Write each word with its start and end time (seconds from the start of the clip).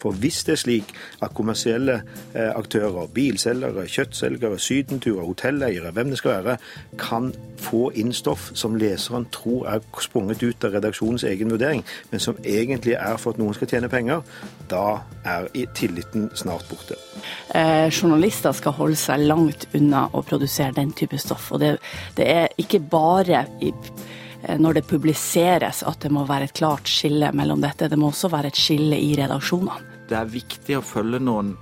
For 0.00 0.16
hvis 0.16 0.42
det 0.46 0.54
er 0.54 0.60
slik 0.62 0.92
at 1.22 1.34
kommersielle 1.36 2.00
eh, 2.34 2.50
aktører, 2.56 3.08
bilselgere, 3.14 3.86
kjøttselgere, 3.90 4.58
sydenturer, 4.58 5.26
hotelleiere, 5.26 5.92
hvem 5.96 6.12
det 6.12 6.20
skal 6.20 6.38
være, 6.38 6.56
kan 7.00 7.30
få 7.60 7.90
inn 8.00 8.14
stoff 8.16 8.50
som 8.56 8.78
leseren 8.80 9.26
tror 9.34 9.66
er 9.68 9.84
sprunget 10.00 10.42
ut 10.42 10.64
av 10.64 10.76
redaksjonens 10.76 11.26
egen 11.28 11.52
vurdering, 11.52 11.84
men 12.10 12.22
som 12.22 12.38
egentlig 12.44 12.96
er 12.96 13.20
for 13.20 13.34
at 13.34 13.42
noen 13.42 13.56
skal 13.56 13.68
tjene 13.70 13.90
penger, 13.92 14.24
da 14.70 15.02
er 15.28 15.50
tilliten 15.76 16.30
snart 16.38 16.64
borte. 16.70 16.96
Eh, 17.54 17.88
journalister 17.92 18.56
skal 18.56 18.78
holde 18.78 18.98
seg 18.98 19.26
langt 19.26 19.68
unna 19.76 20.06
å 20.16 20.24
produsere 20.24 20.76
den 20.78 20.94
type 20.96 21.18
stoff. 21.20 21.50
Og 21.52 21.60
det, 21.60 21.74
det 22.16 22.30
er 22.30 22.56
ikke 22.60 22.80
bare 22.90 23.44
i 23.60 23.74
Eh, 24.42 24.58
når 24.58 24.78
det 24.78 24.88
publiseres 24.88 25.82
at 25.86 26.00
det 26.02 26.12
må 26.12 26.24
være 26.28 26.48
et 26.48 26.56
klart 26.56 26.88
skille 26.88 27.32
mellom 27.36 27.60
dette. 27.62 27.90
Det 27.90 27.98
må 28.00 28.10
også 28.10 28.32
være 28.32 28.52
et 28.52 28.60
skille 28.60 29.00
i 29.00 29.12
redaksjonene. 29.18 29.89
Det 30.10 30.18
er 30.18 30.30
viktig 30.30 30.74
å 30.74 30.82
følge 30.82 31.20
noen 31.22 31.54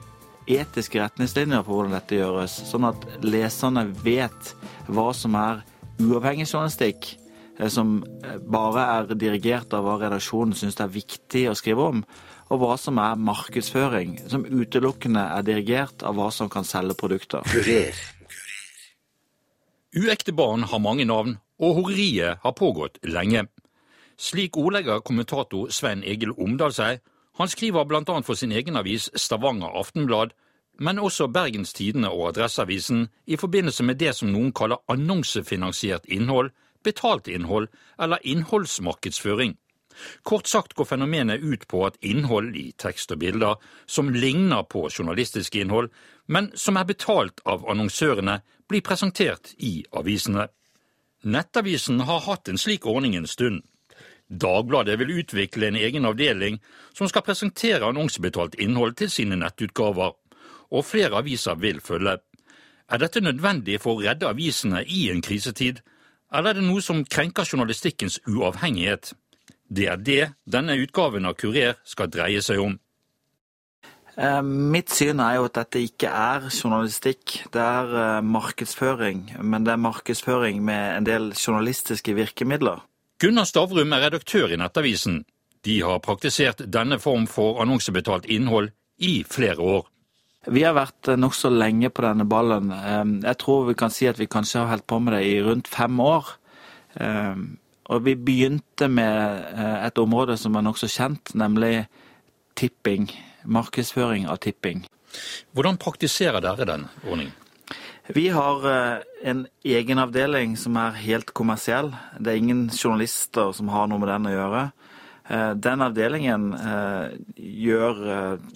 etiske 0.48 1.02
retningslinjer 1.02 1.64
for 1.66 1.76
hvordan 1.76 1.96
dette 1.98 2.16
gjøres, 2.16 2.54
sånn 2.70 2.88
at 2.88 3.02
leserne 3.20 3.84
vet 4.04 4.54
hva 4.88 5.10
som 5.12 5.36
er 5.36 5.60
uavhengig 6.00 6.46
journalistikk, 6.48 7.10
eh, 7.58 7.68
som 7.68 7.98
eh, 8.24 8.38
bare 8.40 8.86
er 8.94 9.12
dirigert 9.12 9.74
av 9.76 9.84
hva 9.84 9.98
redaksjonen 10.00 10.56
syns 10.56 10.78
det 10.78 10.86
er 10.86 10.94
viktig 10.94 11.44
å 11.50 11.56
skrive 11.58 11.90
om, 11.92 12.00
og 12.48 12.62
hva 12.62 12.78
som 12.80 12.96
er 13.02 13.20
markedsføring, 13.20 14.16
som 14.32 14.46
utelukkende 14.48 15.26
er 15.34 15.44
dirigert 15.44 16.06
av 16.06 16.16
hva 16.16 16.30
som 16.32 16.48
kan 16.48 16.64
selge 16.64 16.96
produkter. 16.96 17.44
Kurer. 17.52 18.00
Uekte 19.98 20.32
barn 20.32 20.64
har 20.70 20.80
mange 20.80 21.04
navn, 21.08 21.36
og 21.60 21.82
horeriet 21.82 22.40
har 22.40 22.56
pågått 22.56 22.96
lenge. 23.04 23.44
Slik 24.18 24.56
ordlegger 24.56 25.04
kommentator 25.04 25.68
Svein 25.74 26.00
Egil 26.06 26.32
Omdal 26.38 26.72
seg. 26.72 27.04
Han 27.38 27.48
skriver 27.48 27.84
bl.a. 27.84 28.22
for 28.22 28.34
sin 28.34 28.52
egen 28.52 28.76
avis 28.76 29.10
Stavanger 29.14 29.70
Aftenblad, 29.78 30.32
men 30.78 30.98
også 30.98 31.28
Bergens 31.30 31.72
Tidende 31.72 32.10
og 32.10 32.28
Adresseavisen 32.28 33.08
i 33.26 33.36
forbindelse 33.36 33.84
med 33.86 33.98
det 33.98 34.14
som 34.18 34.32
noen 34.32 34.50
kaller 34.52 34.82
annonsefinansiert 34.90 36.06
innhold, 36.06 36.50
betalt 36.84 37.28
innhold 37.28 37.68
eller 37.98 38.18
innholdsmarkedsføring. 38.22 39.56
Kort 40.22 40.46
sagt 40.46 40.74
går 40.74 40.84
fenomenet 40.84 41.42
ut 41.42 41.66
på 41.70 41.84
at 41.86 41.98
innhold 42.02 42.56
i 42.56 42.72
tekst 42.78 43.10
og 43.14 43.22
bilder 43.22 43.56
som 43.86 44.10
ligner 44.14 44.62
på 44.62 44.86
journalistisk 44.90 45.58
innhold, 45.58 45.90
men 46.26 46.50
som 46.54 46.76
er 46.76 46.86
betalt 46.86 47.42
av 47.46 47.66
annonsørene, 47.70 48.40
blir 48.68 48.84
presentert 48.84 49.54
i 49.58 49.84
avisene. 49.96 50.48
Nettavisen 51.24 52.02
har 52.06 52.20
hatt 52.26 52.48
en 52.48 52.58
slik 52.60 52.86
ordning 52.86 53.16
en 53.16 53.26
stund. 53.26 53.62
Dagbladet 54.28 54.98
vil 55.00 55.14
utvikle 55.22 55.70
en 55.70 55.76
egen 55.80 56.04
avdeling 56.04 56.58
som 56.92 57.08
skal 57.08 57.24
presentere 57.24 57.86
annonsebetalt 57.88 58.58
innhold 58.60 58.98
til 59.00 59.10
sine 59.10 59.38
nettutgaver, 59.40 60.12
og 60.70 60.84
flere 60.84 61.22
aviser 61.22 61.56
vil 61.56 61.80
følge. 61.80 62.18
Er 62.88 63.00
dette 63.00 63.20
nødvendig 63.24 63.80
for 63.80 63.96
å 63.96 64.04
redde 64.04 64.28
avisene 64.28 64.84
i 64.84 65.08
en 65.12 65.22
krisetid, 65.24 65.80
eller 66.32 66.52
er 66.52 66.60
det 66.60 66.66
noe 66.68 66.84
som 66.84 67.04
krenker 67.04 67.48
journalistikkens 67.48 68.20
uavhengighet? 68.28 69.14
Det 69.68 69.88
er 69.88 69.96
det 70.00 70.22
denne 70.48 70.76
utgaven 70.80 71.28
av 71.28 71.36
Kurer 71.40 71.80
skal 71.88 72.12
dreie 72.12 72.40
seg 72.44 72.60
om. 72.60 72.76
Eh, 74.18 74.42
mitt 74.42 74.90
syn 74.90 75.20
er 75.22 75.36
jo 75.38 75.46
at 75.46 75.60
dette 75.60 75.80
ikke 75.84 76.10
er 76.10 76.48
journalistikk, 76.50 77.36
det 77.54 77.62
er 77.62 77.92
eh, 78.02 78.24
markedsføring. 78.24 79.28
Men 79.40 79.64
det 79.64 79.76
er 79.76 79.84
markedsføring 79.84 80.60
med 80.64 80.96
en 80.96 81.06
del 81.06 81.30
journalistiske 81.36 82.16
virkemidler. 82.16 82.82
Gunnar 83.18 83.48
Stavrum 83.50 83.92
er 83.96 84.04
redaktør 84.06 84.52
i 84.54 84.58
Nettavisen. 84.60 85.24
De 85.66 85.80
har 85.82 86.02
praktisert 86.04 86.62
denne 86.70 87.00
form 87.02 87.26
for 87.26 87.58
annonsebetalt 87.62 88.28
innhold 88.30 88.70
i 89.02 89.24
flere 89.26 89.58
år. 89.58 89.88
Vi 90.48 90.62
har 90.62 90.76
vært 90.78 91.10
eh, 91.10 91.18
nokså 91.18 91.50
lenge 91.50 91.90
på 91.90 92.04
denne 92.06 92.28
ballen. 92.30 92.70
Jeg 93.24 93.40
tror 93.42 93.66
vi 93.68 93.76
kan 93.78 93.90
si 93.92 94.06
at 94.08 94.20
vi 94.20 94.30
kanskje 94.30 94.62
har 94.62 94.70
holdt 94.72 94.86
på 94.88 95.00
med 95.02 95.16
det 95.18 95.24
i 95.26 95.40
rundt 95.42 95.68
fem 95.68 95.98
år. 96.00 96.30
Og 97.88 98.04
vi 98.04 98.14
begynte 98.16 98.88
med 98.90 99.44
et 99.86 99.98
område 100.00 100.36
som 100.40 100.56
er 100.56 100.64
nokså 100.66 100.88
kjent, 100.90 101.34
nemlig 101.38 101.86
tipping 102.58 103.06
markedsføring 103.48 104.28
av 104.28 104.40
tipping. 104.42 104.84
Hvordan 105.56 105.78
praktiserer 105.80 106.42
dere 106.44 106.66
den 106.68 106.88
ordningen? 107.04 107.34
Vi 108.08 108.28
har 108.28 108.70
eh, 108.70 108.98
en 109.22 109.46
egen 109.64 109.98
avdeling 110.00 110.54
som 110.56 110.76
er 110.80 110.96
helt 110.96 111.34
kommersiell. 111.36 111.90
Det 112.16 112.32
er 112.32 112.40
ingen 112.40 112.68
journalister 112.72 113.52
som 113.52 113.68
har 113.68 113.88
noe 113.90 114.00
med 114.00 114.08
den 114.08 114.28
å 114.30 114.32
gjøre. 114.32 114.62
Eh, 115.28 115.50
den 115.60 115.84
avdelingen 115.84 116.46
eh, 116.56 117.18
gjør 117.36 118.00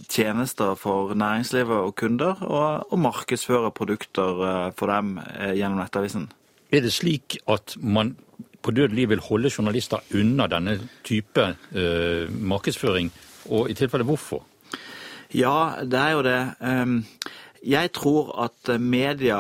tjenester 0.09 0.73
for 0.81 1.13
næringslivet 1.13 1.85
og 1.85 1.93
kunder, 2.01 2.41
og 2.41 2.97
markedsfører 2.97 3.75
produkter 3.77 4.73
for 4.79 4.89
dem 4.89 5.19
gjennom 5.53 5.83
Nettavisen. 5.83 6.31
Er 6.73 6.87
det 6.87 6.95
slik 6.97 7.37
at 7.45 7.77
man 7.77 8.15
på 8.65 8.73
dødelig 8.73 9.11
vil 9.11 9.25
holde 9.27 9.53
journalister 9.53 10.01
unna 10.17 10.47
denne 10.49 10.79
type 11.05 11.45
markedsføring, 12.33 13.11
og 13.53 13.69
i 13.69 13.77
tilfelle 13.77 14.07
hvorfor? 14.09 14.47
Ja, 15.34 15.83
det 15.84 15.99
er 15.99 16.17
jo 16.17 16.25
det. 16.25 16.41
Jeg 17.62 17.93
tror 17.95 18.33
at 18.43 18.81
media 18.81 19.39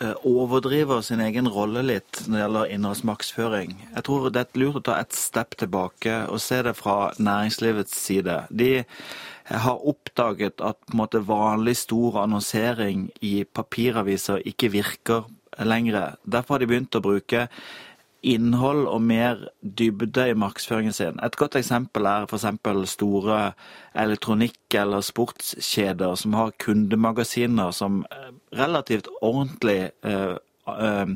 eh, 0.00 0.14
overdriver 0.26 1.04
sin 1.06 1.20
egen 1.22 1.46
rolle 1.48 1.84
litt 1.86 2.24
når 2.26 2.34
det 2.34 2.42
gjelder 2.42 2.72
innholdsmarkedsføring. 2.74 3.76
Jeg 3.94 4.06
tror 4.08 4.26
det 4.34 4.42
er 4.42 4.58
lurt 4.58 4.80
å 4.80 4.84
ta 4.88 4.98
et 4.98 5.14
step 5.14 5.54
tilbake 5.60 6.24
og 6.26 6.42
se 6.42 6.58
det 6.66 6.74
fra 6.78 7.12
næringslivets 7.18 7.94
side. 8.06 8.40
De 8.50 8.72
har 9.44 9.86
oppdaget 9.86 10.64
at 10.64 10.94
måte, 10.96 11.22
vanlig 11.22 11.76
stor 11.84 12.22
annonsering 12.24 13.08
i 13.22 13.44
papiraviser 13.44 14.42
ikke 14.48 14.72
virker 14.74 15.30
lenger. 15.62 16.16
Derfor 16.24 16.56
har 16.56 16.64
de 16.64 16.70
begynt 16.72 16.98
å 16.98 17.04
bruke 17.04 17.46
innhold 18.24 18.86
og 18.88 19.02
mer 19.04 19.42
dybde 19.60 20.28
i 20.30 20.36
markedsføringen 20.38 20.96
sin. 20.96 21.20
Et 21.24 21.36
godt 21.36 21.58
eksempel 21.60 22.08
er 22.08 22.28
f.eks. 22.28 22.46
store 22.90 23.40
elektronikk- 23.94 24.78
eller 24.80 25.04
sportskjeder 25.04 26.16
som 26.18 26.38
har 26.38 26.54
kundemagasiner 26.64 27.70
som 27.76 28.04
eh, 28.10 28.32
relativt 28.58 29.08
ordentlig 29.22 29.90
eh, 30.04 30.36
eh, 30.68 31.14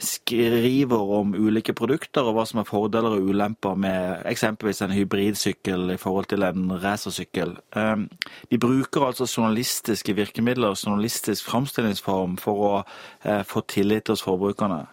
skriver 0.00 1.12
om 1.20 1.34
ulike 1.36 1.74
produkter 1.76 2.24
og 2.24 2.36
hva 2.36 2.44
som 2.48 2.62
er 2.62 2.68
fordeler 2.68 3.16
og 3.16 3.30
ulemper 3.30 3.76
med 3.78 4.24
eksempelvis 4.28 4.80
en 4.84 4.94
hybridsykkel 4.96 5.92
i 5.94 5.98
forhold 6.00 6.30
til 6.32 6.44
en 6.46 6.72
racersykkel. 6.82 7.56
Eh, 7.76 8.06
de 8.50 8.60
bruker 8.60 9.06
altså 9.06 9.28
journalistiske 9.28 10.16
virkemidler 10.16 10.72
og 10.72 10.80
journalistisk 10.80 11.46
framstillingsform 11.50 12.38
for 12.40 12.64
å 12.70 12.72
eh, 12.80 13.44
få 13.46 13.64
tillit 13.68 14.08
hos 14.08 14.24
forbrukerne. 14.24 14.86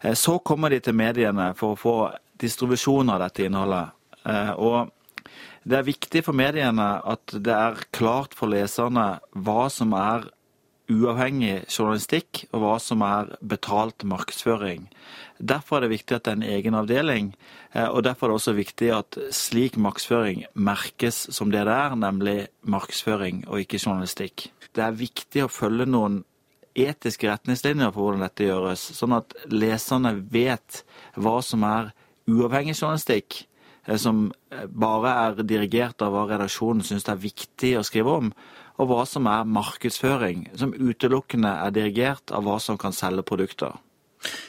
Eh, 0.00 0.14
så 0.14 0.38
kommer 0.38 0.70
de 0.70 0.80
til 0.80 0.96
mediene 0.96 1.52
for 1.58 1.74
å 1.74 1.80
få 1.80 1.96
distribusjon 2.38 3.10
av 3.10 3.22
dette 3.24 3.46
innholdet. 3.46 3.94
Eh, 4.24 4.52
og 4.54 4.90
det 5.68 5.78
er 5.78 5.88
viktig 5.88 6.24
for 6.24 6.36
mediene 6.36 6.88
at 7.04 7.34
det 7.34 7.54
er 7.54 7.86
klart 7.94 8.36
for 8.36 8.50
leserne 8.50 9.18
hva 9.34 9.68
som 9.72 9.94
er 9.98 10.28
uavhengig 10.88 11.66
journalistikk, 11.68 12.46
og 12.54 12.62
hva 12.62 12.76
som 12.80 13.02
er 13.04 13.34
betalt 13.44 14.06
markedsføring. 14.08 14.86
Derfor 15.36 15.78
er 15.78 15.84
det 15.84 15.98
viktig 15.98 16.16
at 16.16 16.24
det 16.24 16.32
er 16.32 16.38
en 16.38 16.46
egen 16.56 16.78
avdeling, 16.78 17.34
eh, 17.74 17.88
og 17.88 18.06
derfor 18.06 18.26
er 18.26 18.32
det 18.32 18.38
også 18.40 18.56
viktig 18.56 18.88
at 18.96 19.18
slik 19.34 19.76
markedsføring 19.76 20.46
merkes 20.54 21.26
som 21.34 21.52
det 21.52 21.66
det 21.68 21.76
er, 21.76 21.98
nemlig 21.98 22.38
markedsføring 22.64 23.44
og 23.48 23.60
ikke 23.60 23.82
journalistikk. 23.84 24.48
Det 24.72 24.84
er 24.84 24.96
viktig 24.96 25.44
å 25.44 25.52
følge 25.52 25.86
noen 25.88 26.22
etiske 26.86 27.28
retningslinjer 27.30 27.92
for 27.94 28.04
hvordan 28.06 28.24
dette 28.26 28.46
gjøres, 28.46 28.82
sånn 28.96 29.16
at 29.18 29.34
leserne 29.50 30.14
vet 30.32 30.82
hva 31.18 31.38
som 31.44 31.66
er 31.66 31.92
uavhengig 32.28 32.76
journalistikk, 32.76 33.42
eh, 33.86 33.96
som 33.96 34.28
eh, 34.52 34.66
bare 34.68 35.14
er 35.26 35.42
dirigert 35.42 36.04
av 36.04 36.14
hva 36.14 36.28
redaksjonen 36.30 36.84
syns 36.86 37.08
det 37.08 37.14
er 37.14 37.26
viktig 37.26 37.74
å 37.78 37.84
skrive 37.86 38.16
om, 38.22 38.32
og 38.78 38.90
hva 38.92 39.02
som 39.10 39.26
er 39.26 39.48
markedsføring, 39.48 40.48
som 40.58 40.74
utelukkende 40.76 41.50
er 41.66 41.74
dirigert 41.74 42.30
av 42.34 42.46
hva 42.46 42.60
som 42.62 42.78
kan 42.78 42.94
selge 42.94 43.26
produkter. 43.26 43.74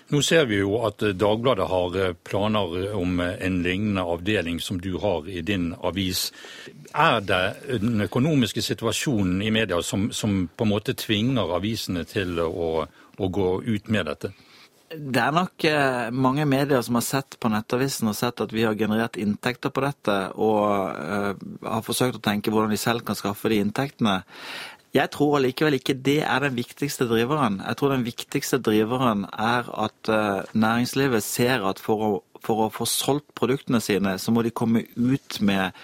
Nå 0.10 0.22
ser 0.26 0.48
vi 0.50 0.60
jo 0.62 0.80
at 0.88 1.04
Dagbladet 1.14 1.68
har 1.70 1.98
eh, 2.02 2.14
planer 2.26 2.96
om 2.98 3.20
en 3.22 3.62
lignende 3.64 4.02
avdeling 4.02 4.60
som 4.64 4.80
du 4.82 4.96
har 4.98 5.30
i 5.30 5.44
din 5.46 5.72
avis. 5.86 6.30
Er 6.94 7.22
det 7.22 7.80
den 7.84 8.02
økonomiske 8.08 8.64
situasjonen 8.66 9.44
i 9.46 9.52
media 9.54 9.82
som, 9.86 10.10
som 10.12 10.48
på 10.50 10.66
en 10.66 10.74
måte 10.74 10.98
tvinger 10.98 11.56
avisene 11.60 12.06
til 12.10 12.42
å, 12.42 12.86
å 13.18 13.34
gå 13.40 13.50
ut 13.68 13.94
med 13.94 14.10
dette? 14.10 14.34
Det 14.90 15.22
er 15.22 15.34
nok 15.36 15.64
eh, 15.70 16.10
mange 16.10 16.48
medier 16.50 16.82
som 16.82 16.98
har 16.98 17.06
sett 17.06 17.38
på 17.38 17.52
Nettavisen 17.54 18.10
og 18.10 18.18
sett 18.18 18.42
at 18.42 18.54
vi 18.56 18.66
har 18.66 18.74
generert 18.74 19.20
inntekter 19.22 19.70
på 19.70 19.86
dette, 19.86 20.18
og 20.34 20.66
har 21.62 21.86
forsøkt 21.86 22.18
å 22.18 22.26
tenke 22.26 22.50
hvordan 22.50 22.74
de 22.74 22.82
selv 22.82 23.06
kan 23.06 23.18
skaffe 23.20 23.54
de 23.54 23.62
inntektene. 23.62 24.24
Jeg 24.96 25.12
tror 25.14 25.38
allikevel 25.38 25.78
ikke 25.78 25.94
det 25.94 26.24
er 26.26 26.40
den 26.42 26.56
viktigste 26.58 27.06
driveren. 27.06 27.60
Jeg 27.62 27.78
tror 27.78 27.94
den 27.94 28.08
viktigste 28.08 28.58
driveren 28.58 29.28
er 29.30 29.70
at 29.86 30.10
uh, 30.10 30.48
næringslivet 30.58 31.22
ser 31.24 31.66
at 31.70 31.82
for 31.84 32.06
å 32.08 32.12
for 32.46 32.66
å 32.66 32.74
få 32.74 32.88
solgt 32.90 33.34
produktene 33.38 33.82
sine, 33.84 34.16
så 34.20 34.34
må 34.34 34.44
de 34.46 34.54
komme 34.56 34.86
ut 34.96 35.40
med 35.46 35.76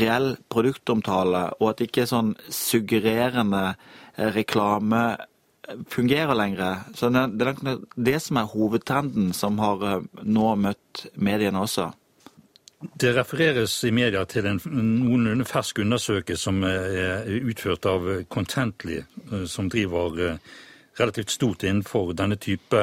reell 0.00 0.34
produktomtale, 0.52 1.46
og 1.60 1.72
at 1.72 1.84
ikke 1.84 2.08
sånn 2.08 2.34
suggererende 2.52 3.64
eh, 3.70 4.30
reklame 4.34 5.02
fungerer 5.90 6.34
lenger. 6.34 6.84
Så 6.98 7.12
det, 7.14 7.26
det 7.38 7.48
er 7.52 7.80
det 8.10 8.18
som 8.24 8.40
er 8.40 8.50
hovedtrenden 8.52 9.32
som 9.36 9.60
har 9.62 9.86
eh, 9.86 10.06
nå 10.24 10.54
møtt 10.60 11.06
mediene 11.14 11.64
også. 11.64 11.90
Det 12.80 13.12
refereres 13.12 13.74
i 13.84 13.90
media 13.92 14.22
til 14.24 14.46
en 14.48 14.60
noenlunde 14.64 15.44
fersk 15.44 15.82
undersøkelse 15.82 16.48
som 16.48 16.62
er 16.64 17.28
utført 17.42 17.84
av 17.86 18.06
Contently, 18.32 19.02
som 19.44 19.68
driver 19.68 20.38
relativt 21.00 21.30
stort 21.30 21.64
innenfor 21.64 22.12
denne 22.12 22.36
type 22.36 22.80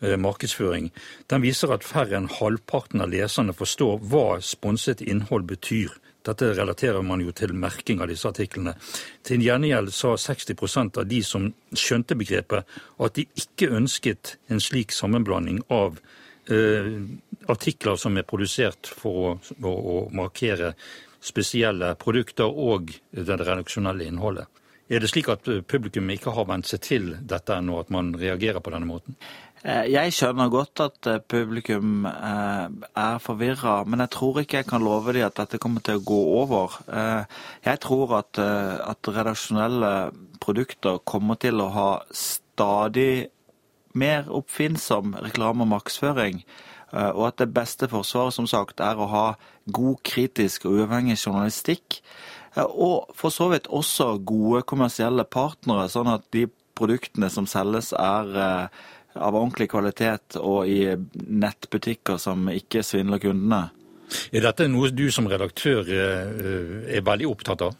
eh, 0.00 0.16
markedsføring. 0.16 0.90
Den 1.30 1.44
viser 1.44 1.72
at 1.74 1.86
færre 1.86 2.18
enn 2.18 2.30
halvparten 2.38 3.02
av 3.04 3.12
leserne 3.12 3.54
forstår 3.56 4.02
hva 4.10 4.26
sponset 4.44 5.02
innhold 5.04 5.48
betyr. 5.50 5.94
Dette 6.26 6.50
relaterer 6.58 7.04
man 7.06 7.22
jo 7.22 7.30
til 7.36 7.54
merking 7.54 8.00
av 8.02 8.10
disse 8.10 8.26
artiklene. 8.28 8.74
Til 9.26 9.42
gjengjeld 9.46 9.92
sa 9.94 10.16
60% 10.18 10.98
av 10.98 11.06
de 11.06 11.22
som 11.22 11.52
skjønte 11.70 12.18
begrepet, 12.18 12.66
at 12.98 13.18
de 13.18 13.28
ikke 13.38 13.70
ønsket 13.78 14.36
en 14.50 14.62
slik 14.62 14.94
sammenblanding 14.94 15.62
av 15.70 16.00
eh, 16.00 16.14
artikler 16.46 17.96
som 17.98 18.16
er 18.16 18.26
produsert 18.28 18.86
for 18.86 19.16
å, 19.18 19.32
å, 19.62 19.72
å 19.72 19.96
markere 20.14 20.74
spesielle 21.26 21.94
produkter 21.98 22.46
og 22.46 22.92
det 23.10 23.40
redaksjonelle 23.40 24.06
innholdet. 24.06 24.46
Er 24.86 25.02
det 25.02 25.10
slik 25.10 25.26
at 25.32 25.48
publikum 25.66 26.06
ikke 26.14 26.30
har 26.36 26.46
vent 26.46 26.68
seg 26.70 26.82
til 26.86 27.08
dette 27.26 27.56
ennå, 27.58 27.80
at 27.82 27.90
man 27.90 28.12
reagerer 28.14 28.62
på 28.62 28.70
denne 28.70 28.86
måten? 28.86 29.16
Eh, 29.66 29.88
jeg 29.90 30.12
skjønner 30.14 30.50
godt 30.52 30.82
at 30.84 31.08
eh, 31.10 31.22
publikum 31.26 32.04
eh, 32.06 32.66
er 33.02 33.22
forvirra, 33.22 33.80
men 33.88 34.04
jeg 34.04 34.12
tror 34.14 34.38
ikke 34.42 34.60
jeg 34.60 34.68
kan 34.70 34.84
love 34.86 35.14
dem 35.16 35.26
at 35.26 35.40
dette 35.40 35.58
kommer 35.62 35.82
til 35.82 35.98
å 35.98 36.04
gå 36.06 36.20
over. 36.42 36.76
Jeg 37.66 37.82
tror 37.82 38.18
at, 38.20 38.38
at 38.38 39.10
redaksjonelle 39.10 39.92
produkter 40.42 41.00
kommer 41.02 41.40
til 41.42 41.64
å 41.64 41.70
ha 41.74 41.90
stadig 42.14 43.26
mer 43.96 44.30
oppfinnsom 44.30 45.16
reklame 45.24 45.64
og 45.64 45.72
markedsføring. 45.72 46.42
Og 46.92 47.22
at 47.26 47.40
det 47.40 47.48
beste 47.50 47.88
forsvaret 47.90 48.36
som 48.36 48.46
sagt, 48.46 48.78
er 48.80 49.00
å 49.00 49.08
ha 49.10 49.24
god, 49.66 49.98
kritisk 50.06 50.68
og 50.68 50.76
uavhengig 50.78 51.16
journalistikk 51.18 51.98
og 52.64 53.12
for 53.16 53.32
så 53.34 53.50
vidt 53.52 53.68
også 53.68 54.16
gode 54.24 54.62
kommersielle 54.68 55.26
partnere, 55.28 55.88
sånn 55.92 56.08
at 56.08 56.24
de 56.32 56.46
produktene 56.76 57.28
som 57.32 57.48
selges 57.48 57.92
er 57.96 58.30
eh, 58.40 58.84
av 59.16 59.36
ordentlig 59.36 59.68
kvalitet 59.72 60.38
og 60.40 60.68
i 60.68 60.94
nettbutikker 61.12 62.20
som 62.20 62.48
ikke 62.52 62.84
svindler 62.84 63.20
kundene. 63.20 63.66
Er 64.30 64.44
dette 64.44 64.68
noe 64.70 64.92
du 64.94 65.08
som 65.12 65.28
redaktør 65.28 65.88
eh, 65.88 66.96
er 66.96 67.04
veldig 67.04 67.28
opptatt 67.28 67.66
av? 67.68 67.76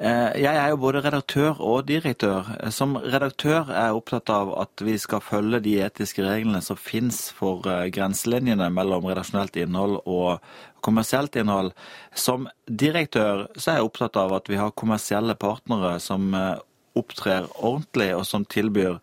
Eh, 0.00 0.32
jeg 0.40 0.56
er 0.56 0.70
jo 0.72 0.78
både 0.80 1.02
redaktør 1.04 1.58
og 1.60 1.82
direktør. 1.84 2.46
Som 2.72 2.94
redaktør 2.96 3.68
er 3.68 3.90
jeg 3.90 3.98
opptatt 3.98 4.30
av 4.32 4.54
at 4.62 4.80
vi 4.86 4.94
skal 4.96 5.20
følge 5.20 5.60
de 5.66 5.74
etiske 5.84 6.24
reglene 6.24 6.62
som 6.64 6.78
finnes 6.80 7.18
for 7.36 7.68
eh, 7.68 7.90
grenselinjene 7.92 8.70
mellom 8.72 9.04
redaksjonelt 9.10 9.58
innhold 9.60 9.98
og 10.08 10.40
kommersielt 10.80 11.36
innhold. 11.36 11.74
Som 12.16 12.48
direktør 12.64 13.44
så 13.58 13.74
er 13.74 13.78
jeg 13.82 13.90
opptatt 13.90 14.16
av 14.16 14.32
at 14.38 14.48
vi 14.48 14.56
har 14.56 14.72
kommersielle 14.72 15.36
partnere 15.36 15.98
som 16.00 16.32
eh, 16.32 16.56
opptrer 16.96 17.50
ordentlig, 17.60 18.14
og 18.16 18.24
som 18.24 18.48
tilbyr 18.48 18.96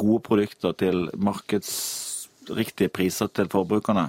gode 0.00 0.24
produkter 0.24 0.72
til 0.80 1.06
markedsriktige 1.16 2.92
priser 2.92 3.28
til 3.36 3.52
forbrukerne. 3.52 4.08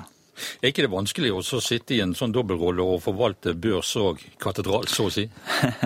Er 0.62 0.72
ikke 0.72 0.86
det 0.86 0.92
vanskelig 0.94 1.30
å 1.34 1.42
sitte 1.62 1.96
i 1.96 2.00
en 2.04 2.14
sånn 2.18 2.34
dobbeltrolle 2.34 2.86
og 2.96 3.02
forvalte 3.04 3.54
børs 3.60 3.92
og 4.02 4.22
katedral, 4.42 4.88
så 4.90 5.08
å 5.08 5.12
si? 5.14 5.26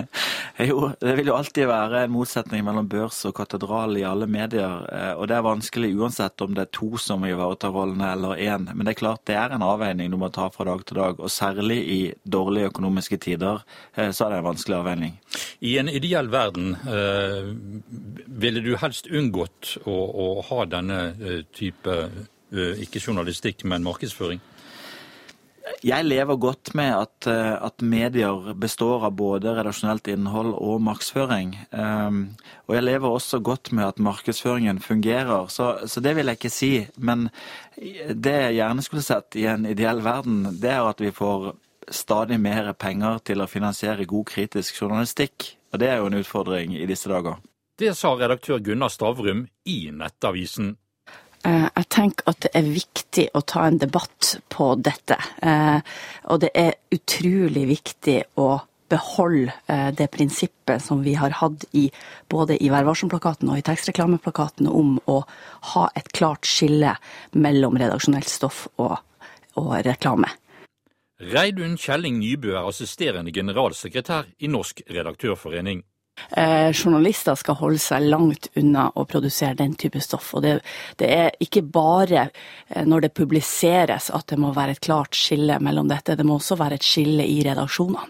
jo, 0.68 0.90
det 1.00 1.14
vil 1.18 1.30
jo 1.30 1.36
alltid 1.36 1.68
være 1.68 2.04
en 2.06 2.14
motsetning 2.14 2.64
mellom 2.66 2.88
børs 2.88 3.20
og 3.28 3.34
katedral 3.36 3.98
i 4.00 4.06
alle 4.08 4.28
medier. 4.30 4.86
Eh, 4.88 5.12
og 5.18 5.28
det 5.28 5.36
er 5.36 5.44
vanskelig 5.46 5.92
uansett 5.98 6.44
om 6.44 6.54
det 6.56 6.64
er 6.64 6.72
to 6.78 6.90
som 7.02 7.26
ivaretar 7.28 7.74
rollene 7.74 8.12
eller 8.14 8.40
én. 8.40 8.70
Men 8.72 8.86
det 8.86 8.94
er 8.94 9.02
klart 9.02 9.26
det 9.28 9.36
er 9.38 9.54
en 9.54 9.66
avveining 9.66 10.12
du 10.12 10.18
må 10.20 10.32
ta 10.34 10.48
fra 10.54 10.68
dag 10.70 10.86
til 10.88 11.02
dag. 11.02 11.20
Og 11.20 11.32
særlig 11.32 11.78
i 11.78 12.00
dårlige 12.24 12.72
økonomiske 12.72 13.20
tider 13.28 13.60
eh, 13.94 14.10
så 14.10 14.26
er 14.26 14.34
det 14.36 14.40
en 14.40 14.48
vanskelig 14.48 14.78
avveining. 14.80 15.18
I 15.60 15.76
en 15.82 15.92
ideell 15.92 16.32
verden, 16.32 16.72
eh, 16.88 17.52
ville 18.40 18.64
du 18.64 18.74
helst 18.80 19.10
unngått 19.12 19.76
å, 19.84 19.94
å 19.94 20.26
ha 20.48 20.64
denne 20.70 20.98
type 21.54 21.94
ikke 22.52 23.02
journalistikk, 23.02 23.64
men 23.68 23.84
markedsføring? 23.84 24.40
Jeg 25.84 26.04
lever 26.04 26.36
godt 26.40 26.74
med 26.74 26.90
at, 26.96 27.26
eh, 27.30 27.54
at, 27.64 27.82
medier 27.82 28.54
består 28.58 29.04
av 29.06 29.14
både 29.16 29.52
redaksjonelt 29.56 30.08
innhold 30.08 30.54
og 30.56 30.80
markedsføring. 30.82 31.54
Um, 31.70 32.36
og 32.66 32.74
jeg 32.74 32.86
lever 32.86 33.08
også 33.08 33.40
godt 33.44 33.72
med 33.72 33.86
at 33.86 33.98
markedsføringen 33.98 34.80
fungerer, 34.80 35.46
så, 35.48 35.78
så, 35.86 36.00
det 36.00 36.16
vil 36.16 36.26
jeg 36.26 36.40
ikke 36.40 36.50
si. 36.50 36.72
Men 36.96 37.28
det 37.76 38.34
jeg 38.34 38.58
gjerne 38.58 38.82
skulle 38.82 39.06
sett 39.06 39.38
i 39.38 39.46
en 39.50 39.66
ideell 39.66 40.02
verden, 40.04 40.42
det 40.60 40.72
er 40.72 40.88
at 40.88 41.00
vi 41.00 41.12
får 41.14 41.52
stadig 41.90 42.40
mer 42.40 42.72
penger 42.72 43.22
til 43.24 43.40
å 43.40 43.48
finansiere 43.48 44.08
god 44.08 44.26
kritisk 44.32 44.82
journalistikk. 44.82 45.54
Og 45.72 45.80
det 45.80 45.92
er 45.92 46.00
jo 46.00 46.10
en 46.10 46.20
utfordring 46.20 46.74
i 46.76 46.88
disse 46.88 47.08
dager. 47.10 47.38
Det 47.78 47.94
sa 47.94 48.16
redaktør 48.18 48.58
Gunnar 48.58 48.90
Stavrum 48.90 49.46
i 49.68 49.80
Nettavisen 49.94 50.74
Eh, 50.74 50.87
jeg 51.44 51.86
tenker 51.92 52.30
at 52.30 52.40
det 52.44 52.50
er 52.58 52.66
viktig 52.66 53.28
å 53.36 53.42
ta 53.46 53.66
en 53.68 53.78
debatt 53.78 54.34
på 54.50 54.72
dette. 54.82 55.18
Eh, 55.42 55.78
og 56.32 56.40
det 56.42 56.50
er 56.58 56.74
utrolig 56.94 57.66
viktig 57.70 58.18
å 58.42 58.48
beholde 58.88 59.52
eh, 59.66 59.90
det 59.94 60.08
prinsippet 60.12 60.82
som 60.82 61.02
vi 61.04 61.14
har 61.14 61.36
hatt 61.40 61.64
i, 61.76 61.88
både 62.28 62.56
i 62.62 62.70
Vær 62.72 62.86
varsom-plakaten 62.88 63.50
og 63.52 63.60
i 63.60 63.66
tekstreklameplakaten 63.66 64.68
om 64.70 64.96
å 65.06 65.20
ha 65.74 65.88
et 65.98 66.10
klart 66.16 66.48
skille 66.48 66.96
mellom 67.36 67.78
redaksjonelt 67.80 68.28
stoff 68.30 68.66
og, 68.76 68.96
og 69.60 69.74
reklame. 69.86 70.30
Reidun 71.18 71.74
Kjelling 71.80 72.20
Nybø 72.20 72.54
er 72.54 72.68
assisterende 72.68 73.32
generalsekretær 73.34 74.28
i 74.38 74.50
Norsk 74.50 74.84
redaktørforening. 74.86 75.82
Eh, 76.30 76.70
journalister 76.72 77.38
skal 77.38 77.58
holde 77.60 77.80
seg 77.82 78.08
langt 78.08 78.50
unna 78.58 78.88
å 78.94 79.04
produsere 79.08 79.58
den 79.58 79.74
type 79.80 80.00
stoff. 80.04 80.34
Og 80.36 80.44
det, 80.44 80.58
det, 81.00 81.08
er 81.08 81.30
ikke 81.42 81.62
bare 81.62 82.28
eh, 82.28 82.84
når 82.84 83.06
det 83.06 83.14
publiseres 83.16 84.10
at 84.14 84.28
det 84.32 84.40
må 84.40 84.52
være 84.56 84.76
et 84.76 84.84
klart 84.84 85.16
skille 85.18 85.58
mellom 85.64 85.90
dette, 85.90 86.16
det 86.18 86.26
må 86.26 86.38
også 86.38 86.58
være 86.60 86.78
et 86.78 86.86
skille 86.86 87.26
i 87.26 87.40
redaksjonene. 87.46 88.06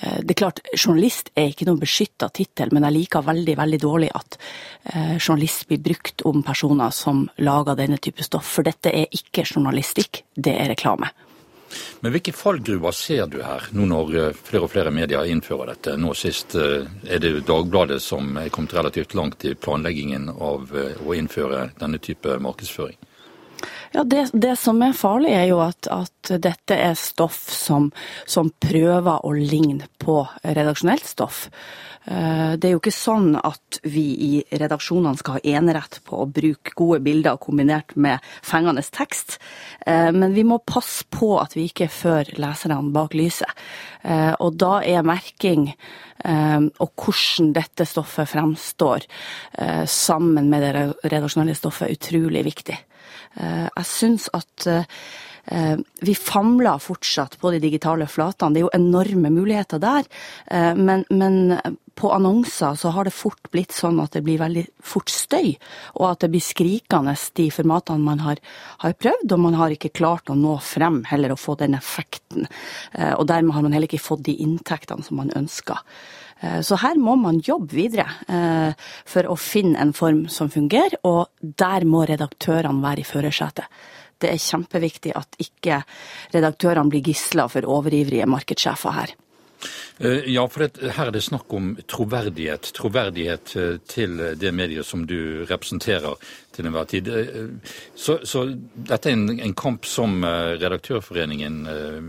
Eh, 0.00 0.20
det 0.22 0.34
er 0.34 0.40
klart, 0.42 0.62
Journalist 0.76 1.32
er 1.36 1.50
ikke 1.52 1.68
noen 1.68 1.80
beskytta 1.82 2.28
tittel, 2.34 2.72
men 2.74 2.86
jeg 2.88 2.98
liker 2.98 3.26
veldig 3.26 3.56
veldig 3.58 3.82
dårlig 3.82 4.12
at 4.16 4.38
eh, 4.92 5.16
journalist 5.18 5.66
blir 5.70 5.82
brukt 5.82 6.24
om 6.28 6.42
personer 6.46 6.94
som 6.94 7.26
lager 7.42 7.78
denne 7.78 8.00
type 8.02 8.24
stoff. 8.26 8.48
For 8.56 8.66
dette 8.66 8.92
er 8.92 9.12
ikke 9.14 9.46
journalistikk, 9.46 10.24
det 10.34 10.56
er 10.58 10.72
reklame. 10.74 11.12
Men 12.00 12.14
hvilke 12.14 12.34
fallgruver 12.36 12.94
ser 12.96 13.28
du 13.30 13.38
her, 13.44 13.68
nå 13.76 13.86
når 13.90 14.16
eh, 14.18 14.40
flere 14.48 14.66
og 14.66 14.72
flere 14.72 14.92
medier 14.94 15.28
innfører 15.30 15.72
dette? 15.74 15.96
Nå 16.00 16.14
sist 16.18 16.56
eh, 16.58 16.88
er 17.06 17.22
det 17.22 17.46
Dagbladet 17.48 18.00
som 18.02 18.36
er 18.40 18.50
kommet 18.54 18.74
relativt 18.76 19.16
langt 19.18 19.46
i 19.48 19.54
planleggingen 19.54 20.30
av 20.32 20.72
eh, 20.76 20.98
å 21.04 21.16
innføre 21.16 21.68
denne 21.80 22.02
type 22.02 22.38
markedsføring. 22.42 22.98
Ja, 23.92 24.04
det, 24.04 24.30
det, 24.32 24.56
som 24.56 24.80
er 24.82 24.94
farlig, 24.96 25.34
er 25.36 25.50
jo 25.50 25.58
at, 25.60 25.86
at 25.92 26.32
dette 26.40 26.76
er 26.80 26.94
stoff 26.96 27.44
som, 27.52 27.90
som, 28.24 28.48
prøver 28.62 29.24
å 29.26 29.32
ligne 29.36 29.88
på 30.00 30.22
redaksjonelt 30.42 31.04
stoff. 31.04 31.42
Eh, 32.04 32.54
det 32.56 32.70
er 32.70 32.72
jo 32.72 32.80
ikke 32.80 32.94
sånn 32.94 33.34
at 33.36 33.82
vi 33.84 34.04
i 34.24 34.30
redaksjonene 34.48 35.20
skal 35.20 35.36
ha 35.36 35.58
enerett 35.60 36.00
på 36.06 36.22
å 36.22 36.28
bruke 36.30 36.72
gode 36.78 37.02
bilder 37.04 37.36
kombinert 37.42 37.92
med 37.94 38.24
fengende 38.40 38.82
tekst, 38.82 39.36
eh, 39.84 40.08
men 40.08 40.32
vi 40.32 40.46
må 40.48 40.62
passe 40.64 41.04
på 41.12 41.34
at 41.42 41.52
vi 41.58 41.68
ikke 41.68 41.90
fører 41.92 42.32
leserne 42.40 42.80
bak 42.96 43.12
lyset. 43.18 43.60
Eh, 44.08 44.32
og 44.40 44.56
da 44.56 44.78
er 44.80 45.04
merking 45.06 45.72
og 46.22 46.92
hvordan 47.02 47.48
dette 47.56 47.82
stoffet 47.82 48.28
fremstår 48.30 49.08
sammen 49.90 50.46
med 50.52 50.62
det 50.62 50.84
redaksjonelle 51.10 51.56
stoffet 51.58 51.90
utrolig 51.96 52.44
viktig. 52.46 52.76
Jeg 53.36 53.86
syns 53.88 54.26
at 54.36 54.66
Eh, 55.44 55.78
vi 56.00 56.14
famler 56.14 56.78
fortsatt 56.78 57.38
på 57.40 57.50
de 57.50 57.58
digitale 57.58 58.06
flatene. 58.06 58.54
Det 58.54 58.60
er 58.60 58.66
jo 58.66 58.76
enorme 58.76 59.30
muligheter 59.34 59.80
der. 59.82 60.06
Eh, 60.46 60.74
men, 60.74 61.04
men, 61.10 61.58
på 61.94 62.08
annonser 62.08 62.74
så 62.78 62.88
har 62.94 63.04
det 63.04 63.12
fort 63.12 63.50
blitt 63.52 63.74
sånn 63.76 63.98
at 64.00 64.14
det 64.16 64.22
blir 64.24 64.40
veldig 64.40 64.62
fort 64.80 65.10
støy, 65.12 65.50
og 66.00 66.06
at 66.08 66.22
det 66.24 66.30
blir 66.32 66.42
skrikende 66.42 67.12
de 67.36 67.50
formatene 67.52 68.00
man 68.00 68.22
har, 68.24 68.40
har 68.80 68.96
prøvd, 68.96 69.34
og 69.34 69.42
man 69.44 69.58
har 69.60 69.74
ikke 69.74 69.92
klart 69.92 70.32
å 70.32 70.38
nå 70.38 70.56
frem 70.64 71.02
heller 71.10 71.34
å 71.34 71.38
få 71.38 71.58
den 71.60 71.76
effekten. 71.76 72.48
Eh, 72.96 73.12
og 73.12 73.26
dermed 73.28 73.54
har 73.56 73.66
man 73.66 73.76
heller 73.76 73.90
ikke 73.90 74.06
fått 74.06 74.24
de 74.30 74.38
inntektene 74.46 75.04
som 75.04 75.20
man 75.20 75.34
ønsker. 75.36 75.84
Så 76.42 76.74
her 76.82 76.98
må 76.98 77.14
man 77.20 77.38
jobbe 77.46 77.76
videre 77.76 78.06
for 79.06 79.28
å 79.30 79.36
finne 79.38 79.78
en 79.78 79.92
form 79.94 80.24
som 80.26 80.50
fungerer, 80.50 80.96
og 81.06 81.30
der 81.38 81.86
må 81.86 82.02
redaktørene 82.08 82.82
være 82.82 83.04
i 83.04 83.06
førersetet. 83.06 83.68
det 84.22 84.30
er 84.30 84.42
kjempeviktig 84.42 85.14
at 85.18 85.38
ikke 85.42 85.82
redaktørene 86.34 86.90
blir 86.90 87.02
gisler 87.06 87.50
for 87.50 87.66
overivrige 87.66 88.26
markedssjefer 88.26 88.98
her. 88.98 89.14
Eh, 89.98 90.32
ja, 90.34 90.42
for 90.48 90.66
her 90.66 91.06
er 91.06 91.14
det 91.14 91.22
snakk 91.22 91.52
om 91.54 91.72
troverdighet. 91.90 92.72
Troverdighet 92.76 93.54
eh, 93.56 93.74
til 93.88 94.16
det 94.40 94.52
mediet 94.54 94.86
som 94.86 95.04
du 95.06 95.44
representerer 95.50 96.16
til 96.54 96.68
enhver 96.68 96.88
tid. 96.90 97.08
Eh, 97.08 97.74
så, 97.94 98.18
så 98.26 98.46
dette 98.74 99.10
er 99.10 99.16
en, 99.18 99.28
en, 99.38 99.54
kamp 99.54 99.86
som 99.86 100.24
Redaktørforeningen 100.24 101.58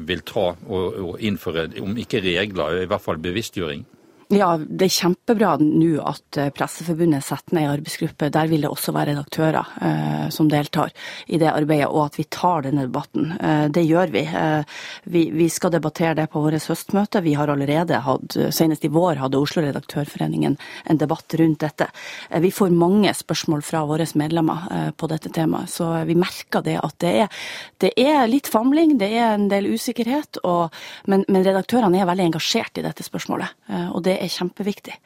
vil 0.08 0.24
ta 0.26 0.54
og, 0.54 1.00
og 1.04 1.22
innføre, 1.22 1.68
om 1.84 1.98
ikke 2.00 2.24
regler, 2.24 2.84
i 2.84 2.90
hvert 2.90 3.04
fall 3.04 3.22
bevisstgjøring? 3.22 3.86
Ja, 4.32 4.56
det 4.58 4.88
er 4.88 4.94
kjempebra 4.94 5.56
nå 5.60 5.98
at 6.08 6.38
eh, 6.40 6.50
Presseforbundet 6.56 7.26
setter 7.26 7.58
ned 7.58 7.66
en 7.68 7.74
arbeidsgruppe. 7.74 8.30
Der 8.34 8.48
vil 8.48 8.64
det 8.64 8.70
også 8.72 8.94
være 8.96 9.12
redaktører 9.12 9.74
eh, 9.84 10.28
som 10.34 10.48
deltar 10.50 10.94
i 11.28 11.40
det 11.42 11.50
arbeidet, 11.52 11.90
og 11.90 12.06
at 12.06 12.20
vi 12.20 12.26
tar 12.32 12.64
denne 12.66 12.86
debatten. 12.88 13.34
Eh, 13.36 13.66
det 13.74 13.84
gjør 13.84 14.14
vi. 14.14 14.24
Eh, 14.24 14.80
vi. 15.04 15.26
vi. 15.34 15.50
skal 15.54 15.74
debattere 15.74 16.16
det 16.18 16.30
på 16.32 16.42
vårt 16.42 16.68
høstmøte. 16.70 17.22
Vi 17.26 17.36
har 17.38 17.52
allerede 17.52 18.00
hatt, 18.06 18.38
senest 18.56 18.86
i 18.86 18.92
vår 18.94 19.20
hadde 19.22 19.42
Oslo 19.42 19.64
Redaktørforeningen 19.66 20.58
en 20.86 21.02
debatt 21.02 21.36
rundt 21.40 21.62
dette. 21.66 21.90
Eh, 22.30 22.42
vi 22.42 22.52
får 22.52 22.74
mange 22.74 23.14
spørsmål 23.14 23.62
fra 23.66 23.84
våre 23.90 24.08
medlemmer 24.20 24.68
eh, 24.72 24.90
på 24.96 25.10
dette 25.12 25.34
temaet, 25.36 25.72
så 25.74 25.92
vi 26.08 26.18
merker 26.20 26.64
det 26.64 26.78
at 26.80 26.98
det 27.04 27.14
er, 27.26 27.44
det 27.84 27.94
er 28.00 28.28
litt 28.32 28.48
famling, 28.52 28.98
det 29.02 29.12
er 29.18 29.36
en 29.36 29.50
del 29.52 29.68
usikkerhet, 29.74 30.40
og, 30.48 30.74
men, 31.12 31.26
men 31.28 31.46
redaktørene 31.46 32.00
er 32.00 32.10
veldig 32.10 32.30
engasjert 32.32 32.80
i 32.80 32.86
dette 32.86 33.04
spørsmålet. 33.06 33.60
og 33.94 34.04
det 34.06 34.13
er 34.20 34.32
kjempeviktig. 34.32 35.00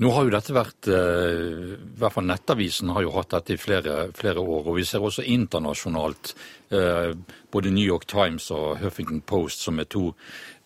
Nå 0.00 0.08
har 0.16 0.24
jo 0.24 0.32
dette 0.32 0.54
vært, 0.56 0.88
eh, 0.88 1.74
i 1.76 1.98
hvert 2.00 2.14
fall 2.14 2.24
Nettavisen 2.24 2.88
har 2.94 3.04
jo 3.04 3.12
hatt 3.18 3.34
dette 3.34 3.52
i 3.52 3.60
flere, 3.60 4.08
flere 4.16 4.40
år. 4.40 4.70
Og 4.70 4.78
vi 4.78 4.84
ser 4.88 5.04
også 5.04 5.26
internasjonalt, 5.28 6.32
eh, 6.72 7.12
både 7.52 7.70
New 7.70 7.84
York 7.84 8.06
Times 8.06 8.50
og 8.50 8.78
Huffington 8.80 9.20
Post, 9.20 9.60
som 9.60 9.78
er 9.78 9.84
to 9.84 10.14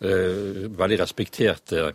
eh, 0.00 0.69
veldig 0.71 1.00
respekterte 1.00 1.95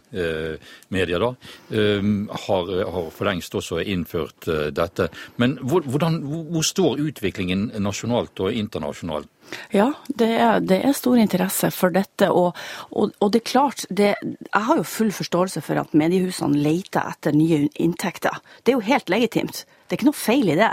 medier, 0.89 1.19
da, 1.19 1.31
har, 1.69 2.91
har 2.91 3.09
for 3.11 3.25
lengst 3.25 3.53
også 3.53 3.85
innført 3.85 4.73
dette. 4.73 5.09
Men 5.37 5.57
hvordan, 5.61 6.19
hvor 6.51 6.63
står 6.63 6.99
utviklingen 7.07 7.71
nasjonalt 7.79 8.39
og 8.39 8.51
internasjonalt? 8.51 9.29
Ja, 9.73 9.91
det 10.07 10.29
er, 10.35 10.61
det 10.65 10.79
er, 10.83 10.93
stor 10.97 11.17
interesse 11.21 11.71
for 11.73 11.93
dette. 11.95 12.29
Og, 12.33 12.57
og, 12.91 13.15
og 13.19 13.33
det 13.33 13.43
er 13.43 13.51
klart, 13.51 13.85
det, 13.89 14.13
jeg 14.21 14.67
har 14.69 14.79
jo 14.79 14.87
full 14.87 15.11
forståelse 15.15 15.63
for 15.65 15.81
at 15.81 15.97
mediehusene 15.97 16.59
leter 16.59 17.05
etter 17.13 17.35
nye 17.35 17.67
inntekter. 17.79 18.41
Det 18.63 18.73
er 18.73 18.79
jo 18.79 18.87
helt 18.89 19.13
legitimt. 19.13 19.65
Det 19.89 19.95
er 19.95 20.03
ikke 20.03 20.09
noe 20.11 20.21
feil 20.21 20.49
i 20.53 20.57
det. 20.57 20.69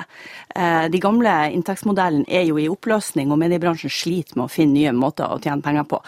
Eh, 0.60 0.86
de 0.92 0.98
gamle 1.00 1.32
inntektsmodellene 1.56 2.28
er 2.28 2.42
jo 2.50 2.58
i 2.60 2.66
oppløsning, 2.68 3.30
og 3.32 3.40
mediebransjen 3.40 3.92
sliter 3.92 4.36
med 4.36 4.44
å 4.44 4.52
finne 4.52 4.76
nye 4.76 4.92
måter 4.92 5.32
å 5.32 5.38
tjene 5.40 5.64
penger 5.64 5.86
på. 5.88 6.02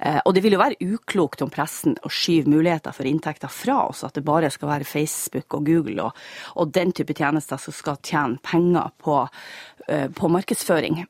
Eh, 0.00 0.22
og 0.22 0.32
det 0.32 0.40
vil 0.44 0.56
jo 0.56 0.62
være 0.62 0.88
uklokt 0.94 1.44
om 1.44 1.52
pressen 1.52 1.98
å 2.00 2.12
skyve 2.12 2.48
muligheter 2.48 2.96
for 2.96 3.08
inntekter 3.08 3.52
fra 3.52 3.82
oss, 3.90 4.06
at 4.08 4.16
det 4.16 4.24
bare 4.24 4.48
skal 4.54 4.72
være 4.72 4.88
Facebook 4.88 5.58
og 5.58 5.68
Google 5.68 6.08
og, 6.08 6.24
og 6.56 6.72
den 6.72 6.96
type 6.96 7.12
tjenester 7.16 7.60
som 7.60 7.76
skal 7.76 8.00
tjene 8.00 8.40
penger 8.40 8.88
på, 9.04 9.20
eh, 9.92 10.08
på 10.16 10.32
markedsføring. 10.32 11.04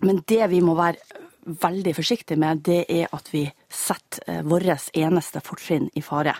Men 0.00 0.22
det 0.26 0.46
vi 0.52 0.60
må 0.64 0.74
være 0.78 1.20
veldig 1.60 1.94
forsiktige 1.96 2.38
med, 2.40 2.62
det 2.66 2.84
er 2.88 3.08
at 3.16 3.30
vi 3.32 3.46
setter 3.72 4.22
eh, 4.28 4.42
vårt 4.46 4.90
eneste 4.96 5.40
fortrinn 5.44 5.88
i 5.96 6.02
fare. 6.04 6.34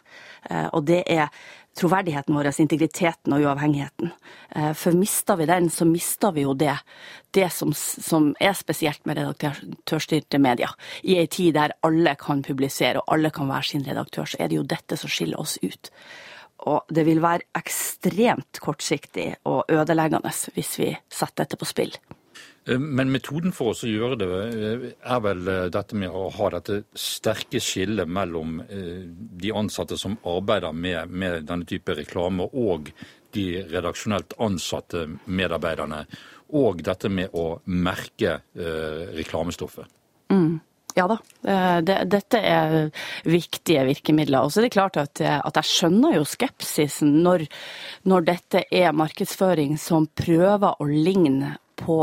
Eh, 0.51 0.69
og 0.77 0.85
det 0.89 1.03
er 1.09 1.31
troverdigheten 1.79 2.37
vår, 2.37 2.51
integriteten 2.61 3.35
og 3.35 3.45
uavhengigheten. 3.47 4.13
Eh, 4.57 4.73
for 4.77 4.97
mister 4.97 5.39
vi 5.41 5.49
den, 5.49 5.71
så 5.71 5.87
mister 5.89 6.35
vi 6.37 6.45
jo 6.45 6.55
det, 6.55 6.77
det 7.37 7.49
som, 7.55 7.73
som 7.75 8.33
er 8.41 8.57
spesielt 8.59 9.05
med 9.09 9.21
redaktørstyrte 9.21 10.41
medier. 10.43 10.75
I 11.03 11.21
ei 11.23 11.29
tid 11.31 11.57
der 11.57 11.77
alle 11.87 12.17
kan 12.21 12.45
publisere 12.47 13.01
og 13.01 13.15
alle 13.17 13.33
kan 13.35 13.51
være 13.51 13.71
sin 13.73 13.87
redaktør, 13.87 14.29
så 14.29 14.41
er 14.41 14.51
det 14.51 14.61
jo 14.61 14.69
dette 14.69 15.01
som 15.01 15.11
skiller 15.11 15.41
oss 15.41 15.59
ut. 15.63 15.93
Og 16.69 16.93
det 16.93 17.07
vil 17.09 17.23
være 17.25 17.49
ekstremt 17.57 18.61
kortsiktig 18.61 19.33
og 19.49 19.65
ødeleggende 19.73 20.33
hvis 20.53 20.75
vi 20.77 20.93
setter 21.09 21.47
dette 21.47 21.57
på 21.57 21.69
spill. 21.69 21.95
Eh, 22.65 22.79
men 22.79 23.13
metoden 23.13 23.55
for 23.57 23.73
oss 23.73 23.85
å 23.85 23.91
gjøre 23.91 24.19
det 24.21 24.29
eh, 24.31 24.85
er 25.01 25.23
vel 25.25 25.49
eh, 25.49 25.69
dette 25.73 25.97
med 25.99 26.13
å 26.13 26.27
ha 26.37 26.51
dette 26.57 26.83
sterke 26.93 27.61
skillet 27.63 28.09
mellom 28.09 28.61
de 28.71 29.53
ansatte 29.57 29.97
som 29.99 30.19
arbeider 30.29 30.75
med, 30.77 31.11
med 31.11 31.47
denne 31.49 31.69
type 31.69 31.95
reklame, 31.97 32.47
og 32.53 32.91
de 33.35 33.47
redaksjonelt 33.71 34.35
ansatte 34.43 35.07
medarbeiderne. 35.25 36.05
Og 36.59 36.83
dette 36.83 37.09
med 37.13 37.31
å 37.39 37.61
merke 37.71 38.41
reklamestoffet. 39.15 39.87
Mm. 40.35 40.59
Ja 40.97 41.05
da, 41.07 41.17
det, 41.87 41.97
dette 42.11 42.41
er 42.43 42.75
viktige 43.23 43.85
virkemidler. 43.87 44.43
Og 44.43 44.51
så 44.51 44.59
er 44.59 44.67
det 44.67 44.73
klart 44.75 44.99
at, 44.99 45.23
at 45.23 45.61
jeg 45.61 45.71
skjønner 45.71 46.17
jo 46.17 46.25
skepsisen 46.27 47.21
når, 47.23 47.47
når, 48.11 48.27
dette 48.33 48.65
er 48.67 48.99
markedsføring 48.99 49.79
som 49.79 50.11
prøver 50.11 50.75
å 50.83 50.91
ligne 50.91 51.55
på 51.79 52.03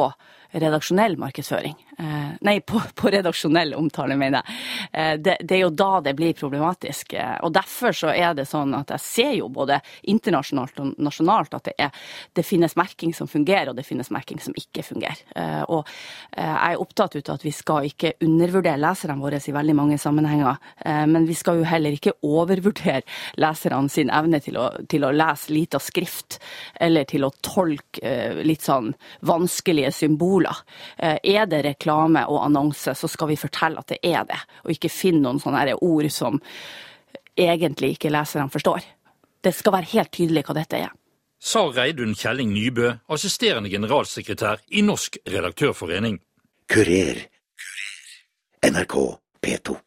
redaksjonell 0.62 1.18
markedsføring. 1.18 1.76
Eh, 2.00 2.30
nei, 2.42 2.60
på, 2.62 2.82
på, 2.96 3.10
redaksjonell 3.10 3.74
omtale, 3.74 4.16
mener 4.18 4.44
jeg. 4.44 4.58
Eh, 4.92 5.13
det, 5.18 5.38
det, 5.42 5.56
er 5.56 5.63
jo 5.63 5.72
da 5.74 5.98
det 6.06 6.13
blir 6.18 6.36
problematisk. 6.38 7.16
Eh, 7.18 7.39
og 7.42 7.56
Derfor 7.58 7.96
så 7.98 8.12
er 8.13 8.36
det 8.38 8.46
sånn 8.46 8.75
at 8.77 8.94
jeg 8.94 9.01
ser 9.01 9.32
jo 9.39 9.48
både 9.50 9.80
internasjonalt 10.13 10.77
og 10.84 10.92
nasjonalt 11.01 11.58
at 11.58 11.72
det, 11.72 11.74
er, 11.88 12.12
det 12.38 12.46
finnes 12.46 12.77
merking 12.77 13.16
som 13.18 13.30
fungerer, 13.30 13.72
og 13.72 13.80
det 13.80 13.88
finnes 13.88 14.12
merking 14.13 14.38
som 14.44 14.54
ikke 14.58 14.86
fungerer. 14.86 15.24
Og 15.74 15.88
jeg 16.36 16.74
er 16.75 16.82
opptatt 16.82 17.16
av 17.18 17.34
at 17.34 17.46
vi 17.46 17.51
skal 17.56 17.88
ikke 17.88 18.13
undervurdere 18.25 18.80
leserne 18.80 19.18
våre 19.18 19.39
i 19.42 19.54
veldig 19.56 19.75
mange 19.77 19.98
sammenhenger. 20.01 20.58
Men 21.10 21.25
vi 21.27 21.36
skal 21.38 21.62
jo 21.62 21.68
heller 21.68 21.96
ikke 21.96 22.13
overvurdere 22.25 23.01
leserne 23.42 23.89
sin 23.92 24.12
evne 24.13 24.39
til 24.44 24.60
å, 24.62 24.68
til 24.89 25.06
å 25.08 25.13
lese 25.16 25.54
lite 25.54 25.82
skrift, 25.82 26.39
eller 26.80 27.08
til 27.10 27.25
å 27.25 27.32
tolke 27.46 28.44
litt 28.46 28.66
sånn 28.66 28.92
vanskelige 29.27 29.94
symboler. 29.96 30.62
Er 30.98 31.50
det 31.50 31.63
reklame 31.66 31.87
reklame 31.88 32.25
og 32.27 32.46
annonse, 32.46 32.94
så 32.96 33.08
skal 33.08 33.29
vi 33.29 33.38
fortelle 33.38 33.79
at 33.79 33.88
det 33.88 34.00
er 34.03 34.25
det, 34.27 34.39
og 34.63 34.72
ikke 34.72 34.89
finne 34.89 35.24
noen 35.24 35.39
sånne 35.39 35.75
ord 35.82 36.10
som 36.12 36.39
egentlig 37.38 37.96
ikke 37.96 38.12
leserne 38.12 38.50
forstår. 38.50 38.84
Det 39.44 39.53
skal 39.53 39.74
være 39.74 39.91
helt 39.94 40.12
tydelig 40.12 40.44
hva 40.46 40.56
dette 40.58 40.77
er. 40.77 40.91
Sa 41.39 41.67
Reidun 41.70 42.15
Kjelling 42.15 42.51
Nybø, 42.51 42.98
assisterende 43.13 43.70
generalsekretær 43.70 44.63
i 44.70 44.82
Norsk 44.82 45.20
redaktørforening. 45.27 46.20
Kurer. 46.67 47.27
NRK 48.65 48.96
P2. 49.46 49.77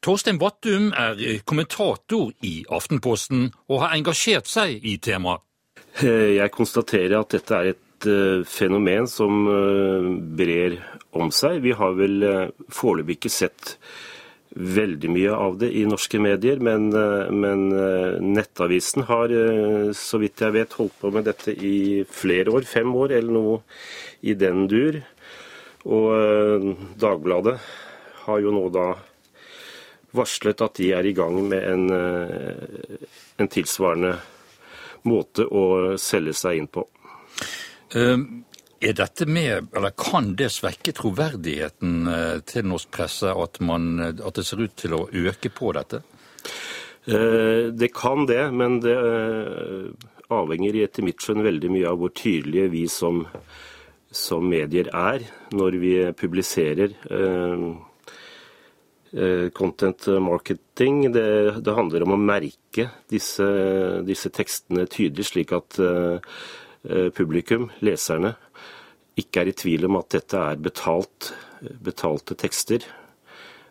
Torstein 0.00 0.40
Vattum 0.40 0.88
er 0.96 1.42
kommentator 1.44 2.32
i 2.42 2.64
Aftenposten 2.72 3.50
og 3.68 3.82
har 3.82 3.94
engasjert 3.98 4.48
seg 4.48 4.80
i 4.80 4.96
temaet. 4.96 5.44
Jeg 6.00 6.50
konstaterer 6.54 7.18
at 7.20 7.34
dette 7.34 7.54
er 7.54 7.72
et 7.74 8.08
eh, 8.08 8.42
fenomen 8.48 9.08
som 9.10 9.44
eh, 9.50 10.08
brer 10.40 10.78
om 11.10 11.30
seg. 11.34 11.60
Vi 11.64 11.74
har 11.76 11.96
vel 11.98 12.22
eh, 12.26 12.48
foreløpig 12.72 13.18
ikke 13.18 13.32
sett 13.32 13.76
veldig 14.50 15.10
mye 15.14 15.34
av 15.34 15.60
det 15.60 15.68
i 15.78 15.84
norske 15.86 16.18
medier, 16.22 16.58
men, 16.62 16.88
eh, 16.96 17.30
men, 17.30 17.66
eh, 17.74 18.18
Nettavisen 18.20 19.06
har, 19.10 19.34
så 19.96 20.20
vidt 20.22 20.42
jeg 20.42 20.56
vet, 20.56 20.78
holdt 20.78 20.98
på 21.00 21.12
med 21.14 21.28
dette 21.30 21.54
i 21.54 22.02
flere 22.06 22.54
år, 22.54 22.66
fem 22.66 22.90
år 22.94 23.16
eller 23.18 23.36
noe 23.36 23.60
i 24.22 24.34
den 24.34 24.66
dur. 24.70 25.00
Og 25.90 26.74
Dagbladet 27.00 27.56
har 28.26 28.40
jo 28.42 28.50
nå 28.52 28.66
da 28.74 28.90
varslet 30.12 30.60
at 30.60 30.74
de 30.76 30.90
er 30.92 31.06
i 31.06 31.14
gang 31.16 31.38
med 31.48 31.62
en, 31.64 31.86
en 33.40 33.48
tilsvarende 33.48 34.12
måte 35.08 35.46
å 35.46 35.96
selge 35.96 36.34
seg 36.36 36.60
inn 36.60 36.68
på. 36.68 36.84
Um 37.96 38.44
er 38.80 38.96
dette 38.96 39.26
med, 39.28 39.68
eller 39.76 39.92
Kan 39.96 40.34
det 40.36 40.50
svekke 40.54 40.94
troverdigheten 40.96 42.06
eh, 42.08 42.38
til 42.48 42.68
norsk 42.68 42.90
presse 42.94 43.32
at, 43.32 43.60
man, 43.64 43.90
eh, 44.00 44.14
at 44.24 44.38
det 44.38 44.46
ser 44.48 44.62
ut 44.64 44.76
til 44.80 44.96
å 44.96 45.06
øke 45.08 45.52
på 45.52 45.74
dette? 45.76 46.02
Eh, 47.04 47.68
det 47.76 47.92
kan 47.96 48.24
det, 48.28 48.42
men 48.56 48.80
det 48.84 48.96
avhenger 50.30 50.80
etter 50.84 51.04
mitt 51.04 51.20
skjønn 51.20 51.44
veldig 51.44 51.70
mye 51.74 51.90
av 51.90 52.00
hvor 52.00 52.14
tydelige 52.16 52.72
vi 52.72 52.86
som, 52.88 53.24
som 54.10 54.48
medier 54.48 54.90
er 54.94 55.26
når 55.52 55.78
vi 55.82 55.94
publiserer 56.16 56.94
content 59.58 60.06
marketing. 60.22 61.08
Det, 61.10 61.26
det, 61.66 61.74
handler 61.74 62.04
om 62.06 62.14
å 62.14 62.20
merke 62.22 62.86
disse, 63.10 63.48
disse 64.06 64.30
tekstene 64.30 64.86
tydelig, 64.86 65.26
slik 65.32 65.50
at 65.56 65.80
publikum, 67.18 67.66
leserne, 67.82 68.36
ikke 69.20 69.42
er 69.42 69.50
i 69.50 69.56
tvil 69.56 69.86
om 69.88 69.98
at 70.00 70.10
dette 70.16 70.40
er 70.52 70.60
betalt, 70.60 71.32
betalte 71.84 72.36
tekster 72.38 72.86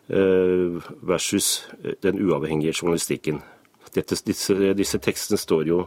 eh, 0.08 0.78
versus 1.06 1.66
den 2.04 2.20
uavhengige 2.22 2.74
journalistikken. 2.76 3.42
Dette, 3.90 4.14
disse, 4.26 4.54
disse, 4.78 5.00
tekstene 5.02 5.40
står 5.40 5.70
jo 5.72 5.84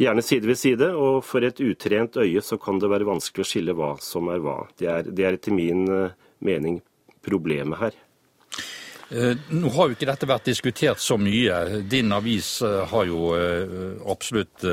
Gjerne 0.00 0.22
side 0.24 0.48
ved 0.48 0.56
side, 0.56 0.86
og 0.96 1.18
for 1.28 1.44
et 1.44 1.58
utrent 1.60 2.14
øye 2.22 2.40
så 2.40 2.56
kan 2.56 2.78
det 2.80 2.88
være 2.88 3.04
vanskelig 3.04 3.44
å 3.44 3.48
skille 3.50 3.74
hva 3.76 3.90
som 4.00 4.30
er 4.32 4.40
hva. 4.40 4.62
Det 4.80 4.86
er, 4.88 5.10
det 5.12 5.26
er 5.28 5.36
etter 5.36 5.52
min 5.52 5.82
eh, 5.92 6.14
mening 6.40 6.78
problemet 7.20 7.76
her. 7.82 7.98
Eh, 9.10 9.34
nå 9.50 9.70
har 9.74 9.88
jo 9.90 9.96
ikke 9.96 10.08
dette 10.08 10.28
vært 10.30 10.48
diskutert 10.50 11.02
så 11.02 11.16
mye. 11.18 11.82
Din 11.90 12.12
avis 12.14 12.50
eh, 12.62 12.80
har 12.92 13.08
jo 13.08 13.32
absolutt 14.10 14.64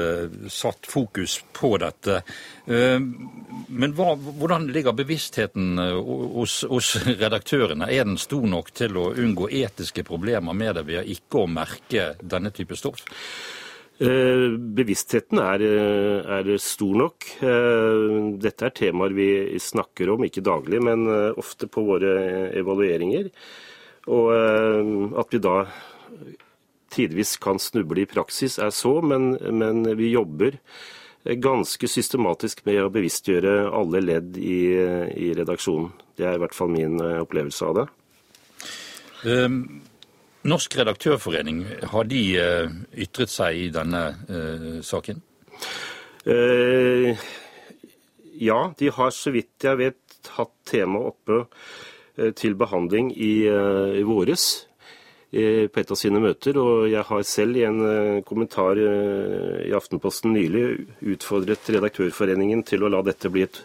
satt 0.53 0.88
fokus 0.89 1.39
på 1.53 1.74
dette. 1.82 2.22
Men 2.67 3.94
hva, 3.98 4.13
hvordan 4.15 4.67
ligger 4.74 4.96
bevisstheten 4.98 5.77
hos, 5.77 6.62
hos, 6.70 6.94
redaktørene? 7.08 7.89
Er 7.91 8.08
den 8.08 8.20
stor 8.22 8.46
nok 8.50 8.74
til 8.75 8.98
å 9.00 9.10
unngå 9.15 9.50
etiske 9.63 10.06
problemer 10.08 10.58
med 10.58 10.77
det 10.77 10.88
ved 10.89 11.13
ikke 11.17 11.44
å 11.44 11.51
merke 11.51 12.12
denne 12.22 12.53
type 12.56 12.77
stoff? 12.77 13.06
Eh, 13.98 14.51
bevisstheten 14.77 15.39
er, 15.41 15.62
eh, 15.65 16.38
er, 16.38 16.58
stor 16.58 16.94
nok. 16.96 17.25
Eh, 17.41 18.38
dette 18.38 18.65
er 18.65 18.70
temaer 18.70 19.10
vi 19.10 19.58
snakker 19.58 20.12
om, 20.13 20.22
ikke 20.22 20.44
daglig, 20.46 20.82
men 20.84 21.08
ofte 21.36 21.65
på 21.65 21.82
våre 21.82 22.53
evalueringer. 22.53 23.32
Og 24.08 24.30
at 25.20 25.34
vi 25.34 25.42
da 25.44 25.58
tidvis 26.94 27.36
kan 27.44 27.60
snuble 27.60 28.06
i 28.06 28.08
praksis, 28.10 28.56
er 28.64 28.72
så, 28.72 28.94
men, 29.04 29.34
men 29.36 29.84
vi 30.00 30.14
jobber 30.14 30.56
ganske 31.44 31.90
systematisk 31.92 32.64
med 32.70 32.80
å 32.86 32.92
bevisstgjøre 32.94 33.68
alle 33.76 34.00
ledd 34.00 34.40
i, 34.40 34.62
i 35.12 35.34
redaksjonen. 35.36 35.92
Det 36.16 36.24
er 36.24 36.38
i 36.38 36.42
hvert 36.46 36.56
fall 36.56 36.72
min 36.72 37.02
opplevelse 37.04 37.68
av 37.68 37.82
det. 37.82 37.88
Um 39.28 39.62
Norsk 40.48 40.78
redaktørforening, 40.80 41.66
har 41.92 42.08
de 42.08 42.22
uh, 42.40 42.76
ytret 42.96 43.32
seg 43.32 43.58
i 43.58 43.68
denne 43.74 44.04
uh, 44.30 44.78
saken? 44.86 45.20
Uh, 46.24 47.18
ja, 48.40 48.60
de 48.80 48.92
har 48.94 49.12
så 49.16 49.34
vidt 49.36 49.66
jeg 49.68 49.80
vet 49.82 50.32
hatt 50.38 50.54
temaet 50.70 51.12
oppe 51.12 51.42
til 52.38 52.55
behandling 52.57 53.12
i, 53.13 53.45
i 53.45 54.03
våres 54.07 54.47
på 55.27 55.81
et 55.81 55.91
av 55.91 56.00
sine 56.00 56.21
møter. 56.24 56.57
Og 56.57 56.88
jeg 56.89 57.03
har 57.09 57.25
selv 57.27 57.59
i 57.59 57.65
en 57.67 58.24
kommentar 58.25 58.79
i 58.79 59.74
Aftenposten 59.75 60.33
nylig 60.33 60.63
utfordret 61.13 61.69
Redaktørforeningen 61.75 62.63
til 62.65 62.88
å 62.88 62.91
la 62.93 63.03
dette 63.05 63.29
bli 63.33 63.43
et 63.45 63.59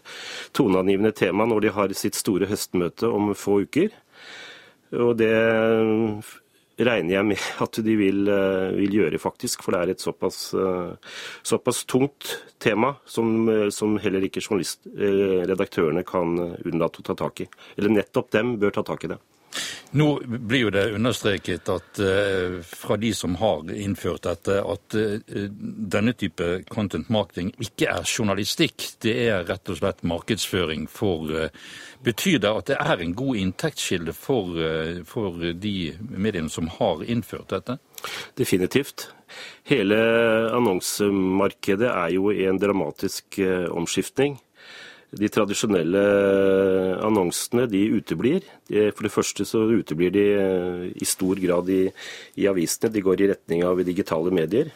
toneangivende 0.59 1.15
tema 1.17 1.47
når 1.49 1.65
de 1.65 1.75
har 1.79 1.97
sitt 1.97 2.19
store 2.19 2.51
høstmøte 2.51 3.09
om 3.09 3.33
få 3.39 3.63
uker. 3.65 3.95
Og 5.01 5.17
det 5.17 5.33
regner 6.81 7.17
jeg 7.17 7.27
med 7.27 7.47
at 7.65 7.79
de 7.85 7.97
vil, 7.99 8.29
eh, 8.29 8.71
vil, 8.77 8.97
gjøre, 9.03 9.21
faktisk. 9.21 9.63
For 9.65 9.75
det 9.75 9.81
er 9.81 9.93
et 9.93 10.05
såpass, 10.05 10.55
eh, 10.55 10.95
såpass 11.43 11.85
tungt 11.85 12.39
tema 12.59 12.97
som, 13.05 13.49
eh, 13.49 13.69
som 13.71 13.99
heller 13.99 14.21
ikke 14.21 14.43
redaktørene 15.47 16.05
kan 16.05 16.37
unnlate 16.65 17.01
å 17.01 17.05
ta 17.05 17.15
tak 17.15 17.41
i. 17.41 17.49
Eller 17.77 17.91
nettopp 17.91 18.31
dem 18.31 18.59
bør 18.59 18.73
ta 18.73 18.83
tak 18.83 19.05
i 19.05 19.09
det. 19.09 19.19
Nå 19.93 20.07
blir 20.25 20.67
jo 20.67 20.71
det 20.73 20.87
understreket 20.97 21.69
at 21.69 22.01
uh, 22.01 22.61
fra 22.65 22.97
de 22.97 23.11
som 23.15 23.35
har 23.37 23.69
innført 23.77 24.25
dette, 24.25 24.57
at 24.65 24.97
uh, 24.97 25.49
denne 25.93 26.15
type 26.17 26.49
content 26.73 27.11
marketing 27.13 27.53
ikke 27.61 27.91
er 27.93 28.09
journalistikk. 28.09 28.87
Det 29.05 29.15
er 29.27 29.45
rett 29.51 29.69
og 29.69 29.81
slett 29.83 30.01
markedsføring 30.09 30.87
for 30.91 31.29
uh, 31.29 31.49
Betyr 32.03 32.41
det 32.43 32.51
at 32.51 32.71
det 32.73 32.77
er 32.83 32.99
en 32.99 33.13
god 33.15 33.37
inntektskilde 33.39 34.11
for, 34.17 34.57
for 35.07 35.37
de 35.55 35.75
mediene 36.11 36.51
som 36.51 36.67
har 36.81 37.05
innført 37.07 37.53
dette? 37.53 37.77
Definitivt. 38.35 39.05
Hele 39.71 40.01
annonsemarkedet 40.51 41.87
er 41.93 42.11
jo 42.17 42.33
i 42.35 42.43
en 42.51 42.59
dramatisk 42.59 43.39
omskiftning. 43.71 44.35
De 45.13 45.29
tradisjonelle 45.29 46.03
annonsene 47.05 47.67
de 47.69 47.83
uteblir. 47.99 48.47
For 48.69 49.05
det 49.05 49.13
første 49.13 49.45
så 49.49 49.67
uteblir 49.69 50.15
de 50.15 50.27
eh, 50.33 50.85
i 50.97 51.09
stor 51.09 51.41
grad 51.43 51.69
i, 51.69 51.83
i 52.41 52.49
avisene. 52.49 52.93
De 52.93 53.03
går 53.05 53.21
i 53.21 53.29
retning 53.35 53.65
av 53.69 53.83
digitale 53.85 54.33
medier. 54.33 54.73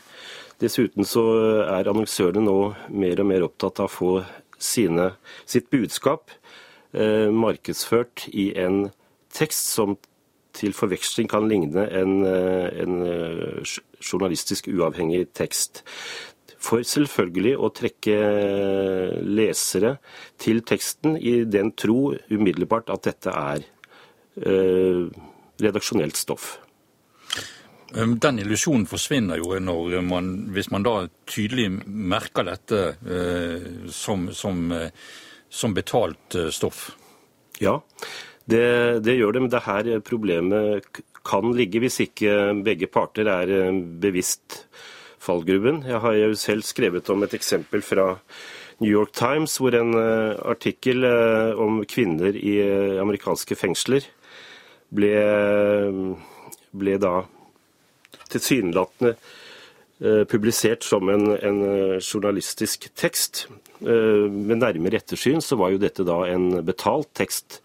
Dessuten 0.60 1.08
så 1.08 1.24
er 1.68 1.88
annonsørene 1.88 2.44
nå 2.44 2.58
mer 2.96 3.20
og 3.20 3.30
mer 3.32 3.46
opptatt 3.48 3.80
av 3.80 3.88
å 3.90 3.92
få 3.92 4.12
sine, 4.58 5.10
sitt 5.44 5.68
budskap 5.72 6.30
eh, 6.92 7.28
markedsført 7.32 8.26
i 8.32 8.50
en 8.60 8.86
tekst 9.36 9.72
som 9.76 9.96
til 10.56 10.72
forveksling 10.72 11.28
kan 11.28 11.48
ligne 11.48 11.84
en, 11.92 12.14
eh, 12.24 12.82
en 12.82 13.02
eh, 13.04 13.76
journalistisk 14.00 14.68
uavhengig 14.72 15.26
tekst 15.36 15.84
for 16.62 16.84
selvfølgelig 16.86 17.54
å 17.60 17.70
trekke 17.74 18.18
lesere 19.22 19.96
til 20.40 20.62
teksten 20.66 21.16
i 21.18 21.38
den 21.48 21.72
tro 21.78 22.14
umiddelbart 22.32 22.90
at 22.94 23.08
dette 23.10 23.32
er 23.32 23.66
eh, 24.40 25.02
redaksjonelt 25.62 26.18
stoff. 26.18 26.56
Den 27.96 28.40
illusjonen 28.42 28.84
forsvinner 28.90 29.38
jo 29.40 29.56
når 29.62 30.00
man, 30.04 30.32
hvis 30.52 30.72
man 30.74 30.84
da 30.84 30.96
tydelig 31.30 31.68
merker 31.86 32.48
dette 32.48 32.80
eh, 33.06 33.68
som, 33.94 34.26
som, 34.34 34.66
eh, 34.74 34.90
som, 35.48 35.76
betalt 35.76 36.36
stoff. 36.52 36.88
Ja, 37.62 37.78
det, 38.44 39.04
det, 39.06 39.14
gjør 39.16 39.36
det. 39.36 39.44
Men 39.44 39.54
det 39.54 39.64
her 39.68 39.92
problemet 40.04 41.00
kan 41.26 41.54
ligge 41.56 41.80
hvis 41.82 42.02
ikke 42.08 42.34
begge 42.66 42.90
parter 42.90 43.30
er 43.30 43.54
bevisst 44.02 44.64
fallgruben. 45.26 45.82
Jeg 45.88 46.00
har 46.02 46.14
jo 46.18 46.34
selv 46.38 46.66
skrevet 46.66 47.10
om 47.12 47.24
et 47.26 47.34
eksempel 47.36 47.82
fra 47.84 48.14
New 48.78 48.90
York 48.92 49.12
Times, 49.16 49.56
hvor 49.56 49.74
en 49.76 49.94
uh, 49.96 50.36
artikkel 50.44 51.04
uh, 51.08 51.56
om 51.60 51.80
kvinner 51.88 52.36
i 52.36 52.58
uh, 52.60 53.00
amerikanske 53.00 53.56
fengsler 53.56 54.04
ble, 54.92 55.14
ble 56.76 56.94
da 57.02 57.16
tilsynelatende 58.30 59.16
publisert 60.30 60.84
som 60.84 61.08
en, 61.10 61.24
en, 61.34 61.60
journalistisk 61.98 62.84
tekst. 62.94 63.46
Med 63.80 64.60
nærmere 64.60 65.00
ettersyn 65.00 65.40
så 65.42 65.56
var 65.58 65.72
jo 65.72 65.80
dette 65.82 66.04
da 66.06 66.20
en 66.28 66.60
betalt 66.68 67.08
tekst 67.18 67.58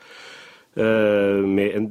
med 0.73 1.75
en 1.77 1.89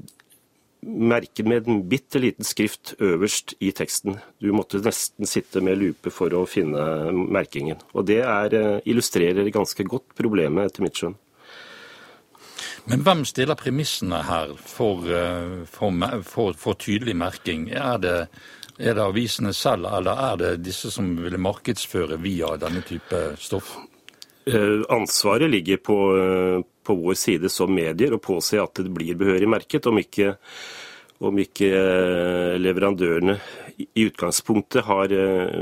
merket 0.83 1.47
med 1.47 1.69
en 1.69 1.83
bitte 1.89 2.19
liten 2.19 2.45
skrift 2.45 2.95
øverst 2.99 3.55
i 3.61 3.73
teksten. 3.77 4.19
Du 4.41 4.53
måtte 4.57 4.81
nesten 4.85 5.29
sitte 5.29 5.61
med 5.65 5.79
lupe 5.81 6.13
for 6.13 6.33
å 6.37 6.47
finne 6.49 7.13
merkingen. 7.13 7.83
Og 7.93 8.07
det 8.07 8.23
er, 8.25 8.55
eh, 8.55 8.81
illustrerer 8.87 9.51
ganske 9.53 9.85
godt 9.85 10.15
problemet, 10.17 10.67
etter 10.67 10.83
mitt 10.83 10.95
skjønn. 10.95 11.17
Men 12.87 13.03
hvem 13.05 13.25
stiller 13.25 13.55
premissene 13.55 14.23
her 14.25 14.55
for, 14.57 15.05
eh, 15.05 15.65
for, 15.67 16.23
for, 16.23 16.53
for 16.55 16.75
tydelig 16.75 17.17
merking? 17.17 17.69
Er 17.71 17.99
det, 17.99 18.29
er 18.79 18.95
det 18.95 19.05
avisene 19.05 19.53
selv, 19.53 19.87
eller 19.87 20.17
er 20.17 20.37
det 20.37 20.65
disse 20.65 20.91
som 20.91 21.17
vil 21.17 21.39
markedsføre 21.39 22.19
via 22.23 22.57
denne 22.57 22.83
type 22.83 23.37
stoff? 23.39 23.77
Eh, 24.47 24.81
ansvaret 24.89 25.51
ligger 25.51 25.77
på, 25.77 25.99
på 26.91 26.99
vår 26.99 27.15
side 27.15 27.49
som 27.53 27.71
medier 27.75 28.15
å 28.17 28.23
påse 28.23 28.59
at 28.59 28.81
det 28.83 28.91
blir 28.91 29.19
behørig 29.19 29.47
merket. 29.49 29.87
Om 29.87 30.01
ikke, 30.03 30.33
om 31.23 31.39
ikke 31.39 31.69
eh, 31.71 32.55
leverandørene 32.59 33.37
i 33.95 34.09
utgangspunktet 34.09 34.89
har 34.89 35.15
eh, 35.15 35.53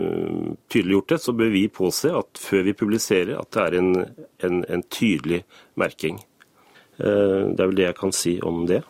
tydeliggjort 0.73 1.12
det, 1.12 1.19
så 1.21 1.35
bør 1.37 1.53
vi 1.53 1.67
påse 1.69 2.14
at 2.17 2.41
før 2.41 2.64
vi 2.71 2.77
publiserer, 2.81 3.35
at 3.37 3.51
det 3.53 3.67
er 3.67 3.77
en, 3.83 3.91
en, 4.49 4.62
en 4.64 4.87
tydelig 4.88 5.43
merking. 5.77 6.17
Eh, 6.97 7.53
det 7.53 7.61
er 7.61 7.67
vel 7.67 7.77
det 7.83 7.91
jeg 7.91 8.01
kan 8.01 8.17
si 8.17 8.38
om 8.41 8.64
det. 8.71 8.81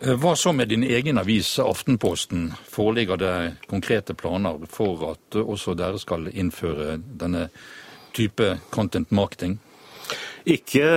Hva 0.00 0.34
så 0.34 0.50
med 0.56 0.72
din 0.72 0.82
egen 0.88 1.20
avis, 1.20 1.52
Aftenposten? 1.62 2.48
Foreligger 2.72 3.20
det 3.20 3.34
konkrete 3.70 4.16
planer 4.18 4.58
for 4.72 5.10
at 5.12 5.36
også 5.38 5.78
dere 5.78 6.00
skal 6.00 6.30
innføre 6.32 6.96
denne 6.98 7.50
type 8.16 8.56
content 8.74 9.12
marketing? 9.14 9.60
Ikke 10.48 10.88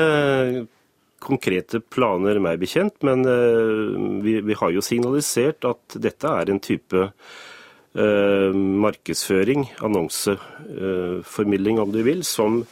konkrete 1.23 1.79
planer 1.79 2.39
meg 2.43 2.59
bekjent, 2.61 2.99
men 3.05 3.23
eh, 3.27 3.95
vi, 4.23 4.37
vi, 4.43 4.57
har 4.59 4.73
jo 4.75 4.83
signalisert 4.83 5.65
at 5.67 5.97
dette 6.03 6.27
er 6.27 6.51
en 6.51 6.61
type 6.63 7.05
eh, 7.07 8.51
markedsføring, 8.83 9.69
annonseformidling 9.87 11.79
eh, 11.79 11.83
om 11.85 11.93
du 11.95 12.01
vil, 12.05 12.23
som, 12.27 12.63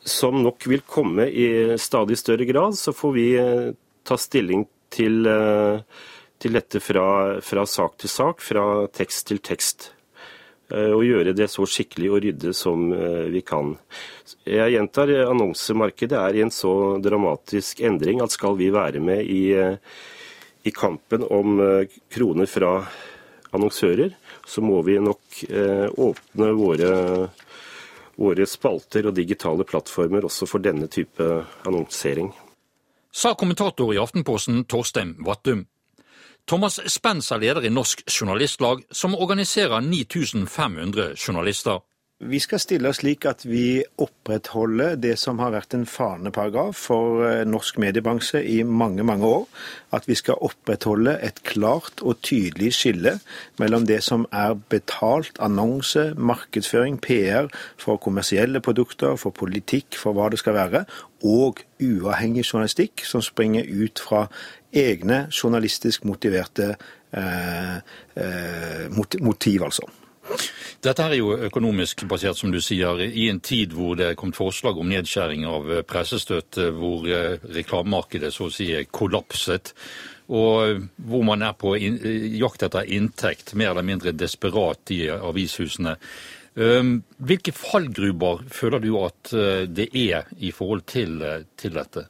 som, 0.00 0.40
nok 0.44 0.68
vil 0.72 0.84
komme 0.88 1.28
i 1.28 1.78
stadig 1.80 2.18
større 2.20 2.48
grad. 2.48 2.78
Så 2.78 2.96
får 2.96 3.16
vi 3.18 3.28
eh, 3.40 3.72
ta 4.08 4.18
stilling 4.18 4.66
til, 4.92 5.24
til 6.42 6.56
dette 6.58 6.80
fra, 6.84 7.04
fra 7.40 7.62
sak 7.64 7.94
til 8.02 8.10
sak, 8.12 8.42
fra 8.44 8.64
tekst 8.92 9.30
til 9.30 9.40
tekst. 9.40 9.92
Eh, 10.72 10.92
og 10.94 11.04
gjøre 11.04 11.34
det 11.36 11.50
så 11.52 11.66
skikkelig 11.68 12.10
og 12.10 12.22
rydde 12.24 12.54
som 12.56 12.88
eh, 12.96 13.28
vi 13.32 13.42
kan. 13.44 13.74
Jeg 14.48 14.72
gjentar, 14.72 15.12
annonsemarkedet 15.28 16.16
er 16.16 16.38
i 16.38 16.44
en 16.46 16.54
så 16.54 16.96
dramatisk 17.02 17.82
endring 17.84 18.22
at 18.24 18.32
skal 18.32 18.56
vi 18.56 18.70
være 18.72 19.02
med 19.04 19.26
i, 19.28 19.42
eh, 19.52 19.76
i 20.64 20.72
kampen 20.72 21.26
om 21.28 21.58
kroner 22.12 22.48
fra 22.48 22.76
annonsører, 23.52 24.14
så 24.46 24.62
må 24.64 24.80
vi 24.86 24.96
nok 25.02 25.42
eh, 25.50 25.88
åpne 25.90 26.48
våre, 26.56 26.92
våre 28.16 28.46
spalter 28.48 29.10
og 29.10 29.16
digitale 29.18 29.66
plattformer 29.68 30.24
også 30.24 30.48
for 30.48 30.64
denne 30.64 30.88
type 30.88 31.26
annonsering. 31.68 32.32
Sa 33.12 33.34
kommentator 33.36 33.92
i 33.92 34.00
Aftenposten 34.00 34.64
Torstein 34.64 35.18
Vattum. 35.20 35.66
Thomas 36.48 36.80
Spence 36.90 37.34
er 37.34 37.38
leder 37.38 37.64
i 37.64 37.70
Norsk 37.70 38.02
Journalistlag, 38.10 38.82
som 38.90 39.14
organiserer 39.14 39.80
9500 39.80 41.14
journalister. 41.14 41.80
Vi 42.22 42.38
skal 42.38 42.60
stille 42.62 42.86
oss 42.86 43.00
slik 43.00 43.24
at 43.26 43.40
vi 43.42 43.82
opprettholder 43.98 44.94
det 45.02 45.16
som 45.18 45.40
har 45.42 45.50
vært 45.56 45.74
en 45.74 45.88
faneparagraf 45.90 46.78
for 46.78 47.24
eh, 47.26 47.40
norsk 47.42 47.80
mediebransje 47.82 48.38
i 48.46 48.60
mange, 48.62 49.02
mange 49.02 49.26
år. 49.26 49.48
At 49.90 50.06
vi 50.06 50.14
skal 50.14 50.38
opprettholde 50.38 51.16
et 51.18 51.42
klart 51.42 51.98
og 51.98 52.20
tydelig 52.22 52.76
skille 52.78 53.16
mellom 53.58 53.88
det 53.90 53.98
som 54.06 54.28
er 54.30 54.54
betalt 54.70 55.42
annonse, 55.42 56.12
markedsføring, 56.14 57.00
PR 57.02 57.50
for 57.74 57.98
kommersielle 57.98 58.62
produkter, 58.62 59.18
for 59.18 59.34
politikk, 59.34 59.98
for 59.98 60.14
hva 60.14 60.30
det 60.30 60.38
skal 60.44 60.54
være, 60.60 60.86
og 61.26 61.62
uavhengig 61.82 62.46
journalistikk 62.46 63.02
som 63.06 63.22
springer 63.22 63.66
ut 63.66 63.98
fra 63.98 64.28
egne 64.72 65.26
journalistisk 65.30 66.04
motiverte 66.08 66.74
eh, 67.12 67.76
eh, 68.14 68.86
motiv, 69.20 69.62
altså. 69.68 69.88
Dette 70.82 71.04
er 71.04 71.16
jo 71.18 71.34
økonomisk 71.48 72.04
basert, 72.10 72.38
som 72.38 72.52
du 72.54 72.60
sier, 72.62 73.00
i 73.02 73.28
en 73.30 73.40
tid 73.42 73.74
hvor 73.76 73.96
det 73.98 74.06
er 74.12 74.18
kommet 74.18 74.38
forslag 74.38 74.78
om 74.78 74.90
nedskjæring 74.90 75.44
av 75.46 75.70
eh, 75.70 75.84
pressestøtte, 75.86 76.70
hvor 76.78 77.06
eh, 77.10 77.42
reklamemarkedet 77.58 78.32
så 78.34 78.48
å 78.48 78.54
si 78.54 78.70
er 78.74 78.88
kollapset, 78.90 79.74
og 80.32 80.86
hvor 80.96 81.26
man 81.26 81.42
er 81.44 81.56
på 81.58 81.74
jakt 81.76 82.62
etter 82.64 82.88
inntekt, 82.94 83.52
mer 83.58 83.74
eller 83.74 83.84
mindre 83.84 84.14
desperat 84.16 84.94
i 84.94 85.02
avishusene. 85.12 85.96
Hvilke 86.54 87.52
fallgruber 87.52 88.40
føler 88.52 88.80
du 88.80 88.90
at 89.02 89.32
det 89.68 89.90
er 89.98 90.30
i 90.40 90.52
forhold 90.54 90.86
til, 90.88 91.18
til 91.58 91.74
dette? 91.76 92.06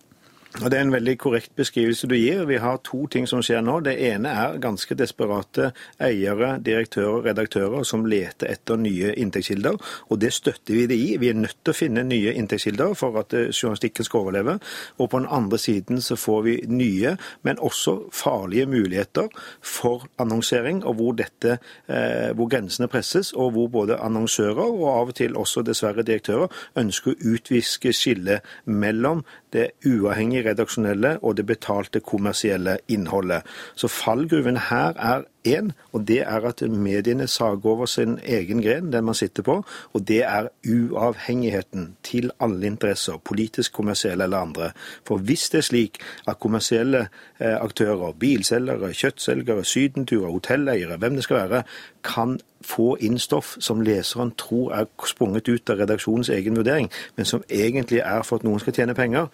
Og 0.60 0.70
Det 0.70 0.78
er 0.78 0.82
en 0.84 0.92
veldig 0.92 1.14
korrekt 1.18 1.54
beskrivelse 1.56 2.06
du 2.06 2.14
gir. 2.14 2.44
Vi 2.44 2.58
har 2.60 2.80
to 2.84 3.06
ting 3.06 3.24
som 3.28 3.40
skjer 3.42 3.62
nå. 3.64 3.78
Det 3.80 3.94
ene 4.04 4.28
er 4.28 4.58
ganske 4.60 4.94
desperate 4.94 5.70
eiere, 5.96 6.58
direktører 6.60 7.08
og 7.08 7.24
redaktører 7.24 7.86
som 7.88 8.04
leter 8.04 8.50
etter 8.52 8.76
nye 8.76 9.14
inntektskilder. 9.16 9.78
Og 10.12 10.20
det 10.20 10.32
støtter 10.36 10.76
vi 10.76 10.84
det 10.90 10.98
i. 11.00 11.16
Vi 11.16 11.30
er 11.32 11.38
nødt 11.40 11.56
til 11.64 11.72
å 11.72 11.78
finne 11.78 12.04
nye 12.04 12.34
inntektskilder 12.36 12.92
for 13.00 13.16
at 13.22 13.32
journalistikken 13.32 14.04
skal 14.04 14.26
overleve. 14.26 14.58
Og 15.00 15.08
på 15.10 15.22
den 15.22 15.30
andre 15.30 15.58
siden 15.58 16.02
så 16.04 16.18
får 16.20 16.42
vi 16.44 16.58
nye, 16.68 17.16
men 17.42 17.58
også 17.58 17.96
farlige 18.12 18.66
muligheter 18.68 19.32
for 19.62 20.04
annonsering, 20.20 20.84
og 20.84 21.00
hvor, 21.00 21.16
dette, 21.16 21.58
eh, 21.88 22.36
hvor 22.36 22.50
grensene 22.52 22.90
presses, 22.92 23.32
og 23.32 23.54
hvor 23.56 23.72
både 23.72 23.96
annonsører 23.96 24.68
og 24.68 24.84
av 24.92 25.14
og 25.14 25.16
til 25.16 25.36
også 25.36 25.64
dessverre 25.64 26.04
direktører 26.04 26.52
ønsker 26.76 27.14
å 27.14 27.34
utviske 27.34 27.96
skillet 27.96 28.44
mellom 28.66 29.24
det 29.52 29.70
uavhengige 29.86 30.48
redaksjonelle 30.50 31.16
og 31.22 31.36
det 31.36 31.46
betalte 31.46 32.00
kommersielle 32.00 32.78
innholdet. 32.88 33.42
Så 33.74 33.88
fallgruven 33.88 34.58
her 34.70 34.96
er 34.96 35.26
én, 35.48 35.72
og 35.92 36.08
det 36.08 36.20
er 36.20 36.46
at 36.48 36.62
mediene 36.70 37.26
sager 37.26 37.66
over 37.66 37.86
sin 37.86 38.18
egen 38.24 38.62
gren, 38.62 38.92
den 38.92 39.04
man 39.04 39.14
sitter 39.14 39.42
på. 39.42 39.64
Og 39.92 40.08
det 40.08 40.22
er 40.24 40.48
uavhengigheten 40.68 41.96
til 42.02 42.30
alle 42.40 42.66
interesser, 42.66 43.16
politisk, 43.24 43.72
kommersielle 43.72 44.24
eller 44.24 44.38
andre. 44.38 44.70
For 45.06 45.16
hvis 45.16 45.48
det 45.50 45.58
er 45.58 45.62
slik 45.62 45.98
at 46.28 46.40
kommersielle 46.40 47.08
eh, 47.40 47.56
aktører, 47.60 48.12
bilselgere, 48.12 48.92
kjøttselgere, 48.92 49.64
sydenturer, 49.64 50.30
hotelleiere, 50.30 50.96
hvem 50.96 51.14
det 51.14 51.24
skal 51.24 51.36
være, 51.36 51.62
kan 52.04 52.38
få 52.62 52.96
inn 53.00 53.18
stoff 53.18 53.56
som 53.60 53.80
leseren 53.80 54.32
tror 54.38 54.72
er 54.72 54.86
sprunget 55.06 55.48
ut 55.48 55.70
av 55.70 55.82
redaksjonens 55.82 56.30
egen 56.30 56.56
vurdering, 56.56 56.90
men 57.16 57.26
som 57.26 57.42
egentlig 57.50 58.02
er 58.04 58.22
for 58.22 58.38
at 58.38 58.46
noen 58.46 58.62
skal 58.62 58.76
tjene 58.76 58.94
penger, 58.94 59.26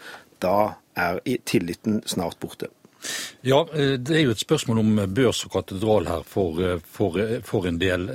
da 0.43 0.73
er 0.97 1.21
tilliten 1.47 2.03
snart 2.07 2.39
borte. 2.41 2.73
Ja, 3.41 3.63
eh, 3.75 3.97
det 3.99 4.17
er 4.17 4.25
jo 4.27 4.35
et 4.35 4.43
spørsmål 4.43 4.83
om 4.83 5.01
børs 5.15 5.45
og 5.47 5.55
katedral 5.55 6.09
her 6.11 6.25
for, 6.27 6.61
eh, 6.63 6.79
for, 6.83 7.19
eh, 7.19 7.41
for, 7.43 7.67
en 7.67 7.79
del. 7.79 8.09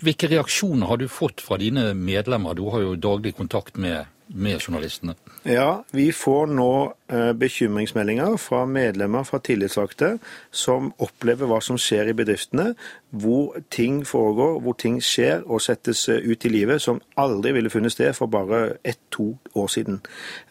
Hvilke 0.00 0.30
reaksjoner 0.30 0.86
har 0.86 0.96
du 0.96 1.08
fått 1.08 1.40
fra 1.40 1.58
dine 1.60 1.94
medlemmer? 1.94 2.54
Du 2.54 2.70
har 2.70 2.80
jo 2.80 2.96
daglig 2.96 3.34
kontakt 3.36 3.76
med, 3.76 4.06
med 4.28 4.60
journalistene. 4.60 5.14
Ja, 5.44 5.84
vi 5.92 6.10
får 6.12 6.46
nå 6.46 6.94
bekymringsmeldinger 7.36 8.38
fra 8.38 8.64
medlemmer 8.66 9.24
fra 9.24 9.40
tillitsvalgte 9.40 10.18
som 10.50 10.92
opplever 10.98 11.46
hva 11.50 11.60
som 11.60 11.76
skjer 11.76 12.08
i 12.08 12.16
bedriftene, 12.16 12.74
hvor 13.10 13.56
ting 13.70 14.06
foregår, 14.06 14.60
hvor 14.60 14.72
ting 14.72 15.00
skjer 15.02 15.42
og 15.46 15.60
settes 15.62 16.08
eh, 16.08 16.22
ut 16.30 16.44
i 16.46 16.50
livet 16.52 16.82
som 16.82 17.00
aldri 17.18 17.52
ville 17.56 17.70
funnet 17.70 17.92
sted 17.92 18.12
for 18.14 18.30
bare 18.30 18.76
ett-to 18.86 19.32
år 19.54 19.66
siden. 19.66 20.00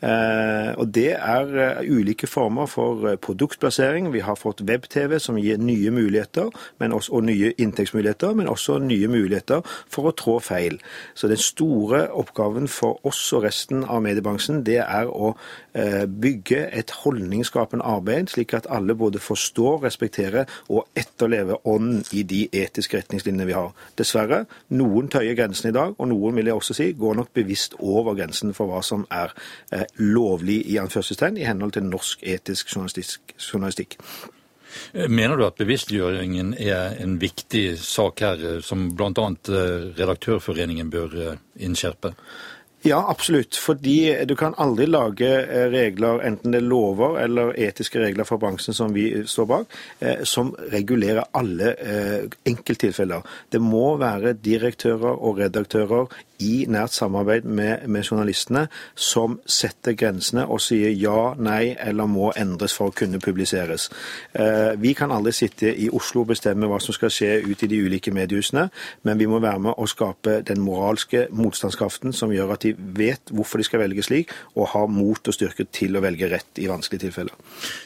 Eh, 0.04 0.74
og 0.76 0.88
Det 0.94 1.14
er 1.14 1.82
ulike 1.88 2.28
former 2.28 2.66
for 2.66 3.16
produktplassering. 3.16 4.14
Vi 4.14 4.20
har 4.20 4.36
fått 4.36 4.62
web-TV 4.62 5.20
som 5.20 5.38
gir 5.38 5.58
nye 5.58 5.92
muligheter 5.92 6.50
også, 6.80 7.14
og 7.14 7.24
nye 7.24 7.54
inntektsmuligheter, 7.58 8.34
men 8.34 8.48
også 8.48 8.80
nye 8.80 9.08
muligheter 9.08 9.62
for 9.88 10.10
å 10.10 10.12
trå 10.12 10.40
feil. 10.40 10.80
Så 11.16 11.28
den 11.28 11.38
store 11.38 12.10
oppgaven 12.12 12.68
for 12.68 13.00
oss 13.08 13.22
og 13.34 13.44
resten 13.44 13.84
av 13.84 14.02
mediebransjen, 14.04 14.64
det 14.66 14.82
er 14.84 15.08
å 15.08 15.36
bygge 16.10 16.66
et 16.76 16.92
holdningsskapende 16.92 17.86
arbeid, 17.86 18.28
slik 18.34 18.54
at 18.54 18.68
alle 18.70 18.96
både 18.96 19.20
forstår, 19.20 19.84
respekterer 19.86 20.50
og 20.68 20.88
etterlever 20.98 21.62
ånden 21.68 22.04
i 22.12 22.24
de 22.24 22.49
etiske 22.56 23.00
retningslinjene 23.00 23.48
vi 23.50 23.58
har. 23.58 23.72
Dessverre, 24.00 24.44
noen 24.76 25.12
tøyer 25.12 25.38
grensen 25.38 25.72
i 25.72 25.76
dag, 25.76 25.96
og 25.98 26.12
noen 26.12 26.40
vil 26.40 26.52
jeg 26.52 26.60
også 26.60 26.78
si, 26.78 26.90
går 26.98 27.20
nok 27.20 27.32
bevisst 27.36 27.78
over 27.80 28.18
grensen 28.18 28.56
for 28.58 28.72
hva 28.72 28.82
som 28.86 29.06
er 29.14 29.34
eh, 29.76 29.86
lovlig 30.02 30.62
i 30.70 30.80
anførselstegn 30.82 31.40
i 31.40 31.48
henhold 31.48 31.78
til 31.78 31.88
norsk 31.90 32.26
etisk 32.26 32.76
journalistikk. 32.76 34.00
Mener 34.94 35.38
du 35.38 35.46
at 35.48 35.58
bevisstgjøringen 35.60 36.54
er 36.62 36.96
en 37.02 37.18
viktig 37.22 37.74
sak 37.82 38.22
her, 38.26 38.46
eh, 38.46 38.62
som 38.66 38.90
bl.a. 38.96 39.10
Eh, 39.10 39.90
Redaktørforeningen 39.98 40.92
bør 40.94 41.18
eh, 41.26 41.44
innskjerpe? 41.66 42.14
Ja, 42.82 43.10
absolutt. 43.10 43.56
Fordi 43.56 44.26
du 44.26 44.36
kan 44.40 44.54
aldri 44.58 44.86
lage 44.88 45.28
eh, 45.28 45.66
regler, 45.72 46.22
enten 46.24 46.54
det 46.54 46.62
er 46.62 46.68
lover 46.68 47.18
eller 47.20 47.52
etiske 47.60 48.00
regler 48.00 48.24
fra 48.24 48.38
bransjen 48.40 48.74
som 48.74 48.94
vi 48.96 49.10
står 49.28 49.50
bak, 49.50 49.76
eh, 50.00 50.24
som 50.24 50.54
regulerer 50.72 51.28
alle 51.36 51.74
eh, 51.76 52.38
enkelttilfeller. 52.48 53.28
Det 53.52 53.60
må 53.62 53.98
være 54.00 54.38
direktører 54.40 55.12
og 55.12 55.42
redaktører 55.44 56.08
i 56.40 56.66
nært 56.72 56.94
samarbeid 56.96 57.44
med, 57.44 57.88
med, 57.88 58.04
journalistene 58.04 58.68
som 58.96 59.40
setter 59.46 59.96
grensene 60.00 60.46
og 60.48 60.62
sier 60.64 60.94
ja, 60.96 61.34
nei 61.36 61.76
eller 61.76 62.08
må 62.08 62.32
endres 62.40 62.76
for 62.78 62.92
å 62.92 62.96
kunne 62.96 63.20
publiseres. 63.20 63.90
Eh, 64.32 64.72
vi 64.80 64.94
kan 64.96 65.12
aldri 65.12 65.34
sitte 65.36 65.74
i 65.74 65.90
Oslo 65.92 66.24
og 66.24 66.32
bestemme 66.32 66.70
hva 66.72 66.80
som 66.84 66.96
skal 66.96 67.12
skje 67.14 67.34
ut 67.44 67.64
i 67.64 67.72
de 67.72 67.82
ulike 67.84 68.14
mediehusene, 68.16 68.70
men 69.04 69.20
vi 69.20 69.28
må 69.28 69.42
være 69.44 69.66
med 69.68 69.76
å 69.76 69.88
skape 69.90 70.40
den 70.48 70.64
moralske 70.64 71.28
motstandskraften 71.36 72.16
som 72.16 72.32
gjør 72.34 72.56
at 72.56 72.64
de 72.64 72.69
vet 72.78 73.32
hvorfor 73.34 73.62
de 73.62 73.68
skal 73.68 73.84
velge 73.84 74.06
slik, 74.06 74.34
og 74.56 74.72
har 74.74 74.90
mot 74.92 75.20
og 75.20 75.36
styrke 75.36 75.68
til 75.76 75.98
å 75.98 76.04
velge 76.04 76.30
rett 76.32 76.62
i 76.62 76.68
vanskelige 76.70 77.08
tilfeller. 77.08 77.36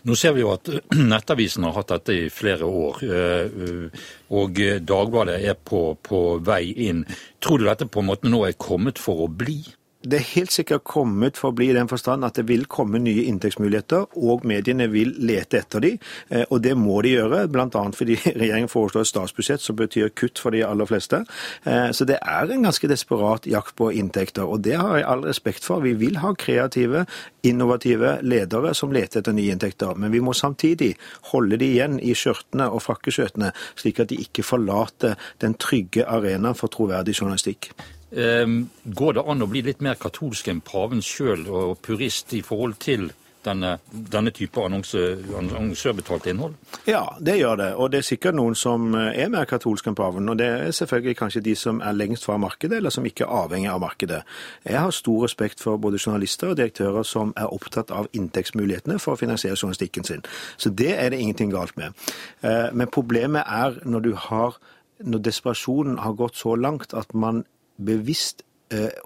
Nå 0.07 0.17
ser 0.19 0.35
vi 0.35 0.43
jo 0.43 0.53
at 0.55 0.71
Nettavisen 1.13 1.67
har 1.67 1.77
hatt 1.77 1.93
dette 1.95 2.17
i 2.25 2.31
flere 2.33 2.67
år. 2.67 3.03
Eh, 3.03 4.01
og 4.33 4.59
Dagbladet 4.83 5.39
er 5.43 5.59
på, 5.59 5.85
på 6.01 6.23
vei 6.45 6.65
inn. 6.87 7.05
Tror 7.43 7.61
du 7.61 7.69
dette 7.69 7.89
på 7.89 8.03
en 8.03 8.11
måte 8.11 8.31
nå 8.31 8.43
er 8.47 8.59
kommet 8.59 9.01
for 9.01 9.25
å 9.25 9.31
bli? 9.31 9.61
Det 10.03 10.17
er 10.17 10.25
helt 10.33 10.51
sikkert 10.51 10.83
kommet 10.83 11.37
for 11.39 11.53
å 11.53 11.55
bli 11.55 11.69
i 11.71 11.75
den 11.75 11.87
forstand 11.87 12.25
at 12.27 12.35
det 12.35 12.43
vil 12.49 12.65
komme 12.71 12.99
nye 12.99 13.23
inntektsmuligheter, 13.29 14.09
og 14.19 14.43
mediene 14.47 14.89
vil 14.91 15.13
lete 15.23 15.61
etter 15.61 15.83
de, 15.83 15.93
eh, 16.29 16.43
og 16.49 16.59
det 16.65 16.73
må 16.79 16.99
de 17.05 17.13
gjøre, 17.15 17.45
bl.a. 17.51 17.83
fordi 17.95 18.17
regjeringen 18.41 18.71
foreslår 18.71 19.05
et 19.05 19.11
statsbudsjett 19.13 19.63
som 19.63 19.79
betyr 19.79 20.11
kutt 20.19 20.41
for 20.43 20.55
de 20.55 20.65
aller 20.67 20.89
fleste. 20.89 21.23
Eh, 21.63 21.89
så 21.95 22.07
det 22.09 22.19
er 22.19 22.51
en 22.51 22.67
ganske 22.67 22.91
desperat 22.91 23.47
jakt 23.47 23.77
på 23.79 23.93
inntekter, 23.95 24.43
og 24.43 24.65
det 24.67 24.75
har 24.81 24.99
jeg 24.99 25.07
all 25.13 25.23
respekt 25.27 25.67
for. 25.67 25.83
Vi 25.85 25.95
vil 25.99 26.19
ha 26.23 26.33
kreative, 26.35 27.05
innovative 27.47 28.17
ledere 28.27 28.75
som 28.75 28.91
leter 28.95 29.23
etter 29.23 29.35
nye 29.35 29.55
inntekter, 29.55 29.95
men 29.99 30.11
vi 30.11 30.23
må 30.23 30.35
samtidig 30.35 30.93
holde 31.31 31.59
de 31.61 31.71
igjen 31.77 31.99
i 32.03 32.15
skjørtene 32.17 32.67
og 32.71 32.83
frakkeskjøtene, 32.83 33.55
slik 33.79 34.03
at 34.03 34.11
de 34.11 34.19
ikke 34.23 34.43
forlater 34.43 35.15
den 35.43 35.55
trygge 35.55 36.03
arenaen 36.07 36.59
for 36.59 36.71
troverdig 36.71 37.15
journalistikk. 37.19 37.71
Ehm, 38.15 38.69
går 38.85 39.13
det 39.17 39.25
an 39.27 39.41
å 39.41 39.49
bli 39.49 39.63
litt 39.65 39.81
mer 39.81 39.97
katolsk 39.97 40.47
enn 40.51 40.61
paven 40.65 41.01
sjøl 41.01 41.47
og 41.49 41.81
purist 41.81 42.33
i 42.37 42.43
forhold 42.45 42.77
til 42.83 43.09
denne, 43.43 43.77
denne 43.91 44.31
type 44.31 44.61
annonsørbetalt 44.61 46.27
innhold? 46.31 46.53
Ja, 46.87 47.01
det 47.19 47.37
gjør 47.39 47.57
det. 47.59 47.69
Og 47.75 47.89
det 47.91 47.99
er 47.99 48.07
sikkert 48.07 48.37
noen 48.37 48.55
som 48.55 48.93
er 48.95 49.31
mer 49.33 49.47
katolske 49.49 49.91
enn 49.91 49.97
paven. 49.97 50.29
Og 50.31 50.37
det 50.39 50.47
er 50.47 50.75
selvfølgelig 50.75 51.17
kanskje 51.19 51.43
de 51.47 51.55
som 51.59 51.81
er 51.83 51.97
lengst 51.97 52.27
fra 52.27 52.37
markedet, 52.41 52.77
eller 52.79 52.93
som 52.93 53.07
ikke 53.07 53.25
er 53.25 53.33
avhengig 53.43 53.71
av 53.73 53.81
markedet. 53.83 54.21
Jeg 54.67 54.79
har 54.79 54.95
stor 54.95 55.25
respekt 55.25 55.63
for 55.63 55.81
både 55.81 55.99
journalister 55.99 56.53
og 56.53 56.59
direktører 56.61 57.07
som 57.07 57.33
er 57.37 57.51
opptatt 57.51 57.91
av 57.91 58.07
inntektsmulighetene 58.13 58.99
for 59.01 59.15
å 59.17 59.19
finansiere 59.19 59.57
journalistikken 59.59 60.07
sin. 60.07 60.23
Så 60.57 60.69
det 60.69 60.93
er 60.95 61.11
det 61.11 61.19
ingenting 61.19 61.51
galt 61.53 61.75
med. 61.77 61.97
Eh, 62.41 62.69
men 62.71 62.93
problemet 62.93 63.43
er 63.47 63.81
når 63.83 64.07
du 64.07 64.13
har 64.29 64.61
når 65.03 65.23
desperasjonen 65.25 65.97
har 65.99 66.13
gått 66.15 66.37
så 66.39 66.53
langt 66.55 66.93
at 66.95 67.11
man 67.17 67.43
bevisst 67.77 68.43
overskrider 68.43 68.51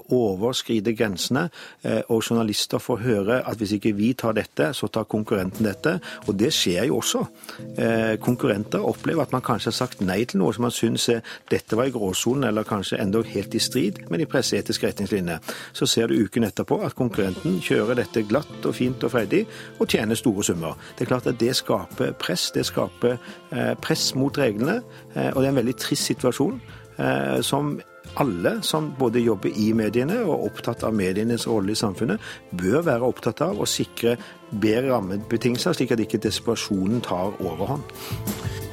overskride 0.07 0.93
grensene, 0.95 1.49
eh, 1.83 2.01
og 2.09 2.23
journalister 2.23 2.79
får 2.79 3.01
høre 3.03 3.37
at 3.49 3.57
hvis 3.57 3.73
ikke 3.75 3.91
vi 3.97 4.13
tar 4.13 4.31
dette, 4.37 4.73
så 4.73 4.87
tar 4.87 5.03
konkurrenten 5.03 5.65
dette. 5.65 5.99
Og 6.27 6.39
det 6.39 6.53
skjer 6.53 6.87
jo 6.87 6.97
også. 7.01 7.25
Eh, 7.77 8.17
konkurrenter 8.17 8.79
opplever 8.79 9.21
at 9.21 9.31
man 9.31 9.41
kanskje 9.41 9.71
har 9.71 9.75
sagt 9.75 10.01
nei 10.01 10.23
til 10.25 10.39
noe 10.39 10.53
som 10.53 10.63
man 10.63 10.71
syns 10.71 11.09
dette 11.51 11.75
var 11.75 11.89
i 11.89 11.91
gråsonen, 11.91 12.47
eller 12.47 12.63
kanskje 12.63 12.99
enda 13.01 13.21
helt 13.23 13.55
i 13.55 13.59
strid 13.59 14.09
med 14.09 14.19
de 14.19 14.25
presseetiske 14.25 14.87
retningslinjene. 14.87 15.39
Så 15.73 15.85
ser 15.85 16.07
du 16.07 16.15
uken 16.23 16.43
etterpå 16.43 16.79
at 16.85 16.95
konkurrenten 16.95 17.59
kjører 17.61 17.95
dette 17.95 18.23
glatt 18.23 18.65
og 18.65 18.75
fint 18.75 19.03
og 19.03 19.11
freidig, 19.11 19.45
og 19.79 19.87
tjener 19.87 20.15
store 20.15 20.43
summer. 20.43 20.77
Det 20.95 21.05
er 21.05 21.11
klart 21.11 21.27
at 21.27 21.39
det 21.39 21.55
skaper 21.55 22.13
press, 22.13 22.51
det 22.51 22.65
skaper 22.65 23.17
press 23.81 24.15
mot 24.15 24.37
reglene, 24.37 24.81
og 25.15 25.41
det 25.41 25.45
er 25.45 25.51
en 25.51 25.61
veldig 25.61 25.77
trist 25.77 26.07
situasjon 26.07 26.61
som 27.41 27.77
alle 28.15 28.57
som 28.65 28.91
både 28.99 29.23
jobber 29.23 29.53
i 29.55 29.71
mediene 29.77 30.21
og 30.23 30.33
er 30.35 30.45
opptatt 30.51 30.85
av 30.87 30.95
medienes 30.95 31.47
rolle 31.49 31.73
i 31.73 31.79
samfunnet, 31.79 32.21
bør 32.51 32.85
være 32.87 33.09
opptatt 33.09 33.43
av 33.45 33.59
å 33.59 33.67
sikre 33.69 34.17
bedre 34.51 34.93
rammebetingelser, 34.93 35.75
slik 35.75 35.93
at 35.95 36.05
ikke 36.05 36.21
desperasjonen 36.23 37.03
tar 37.05 37.35
overhånd. 37.43 38.65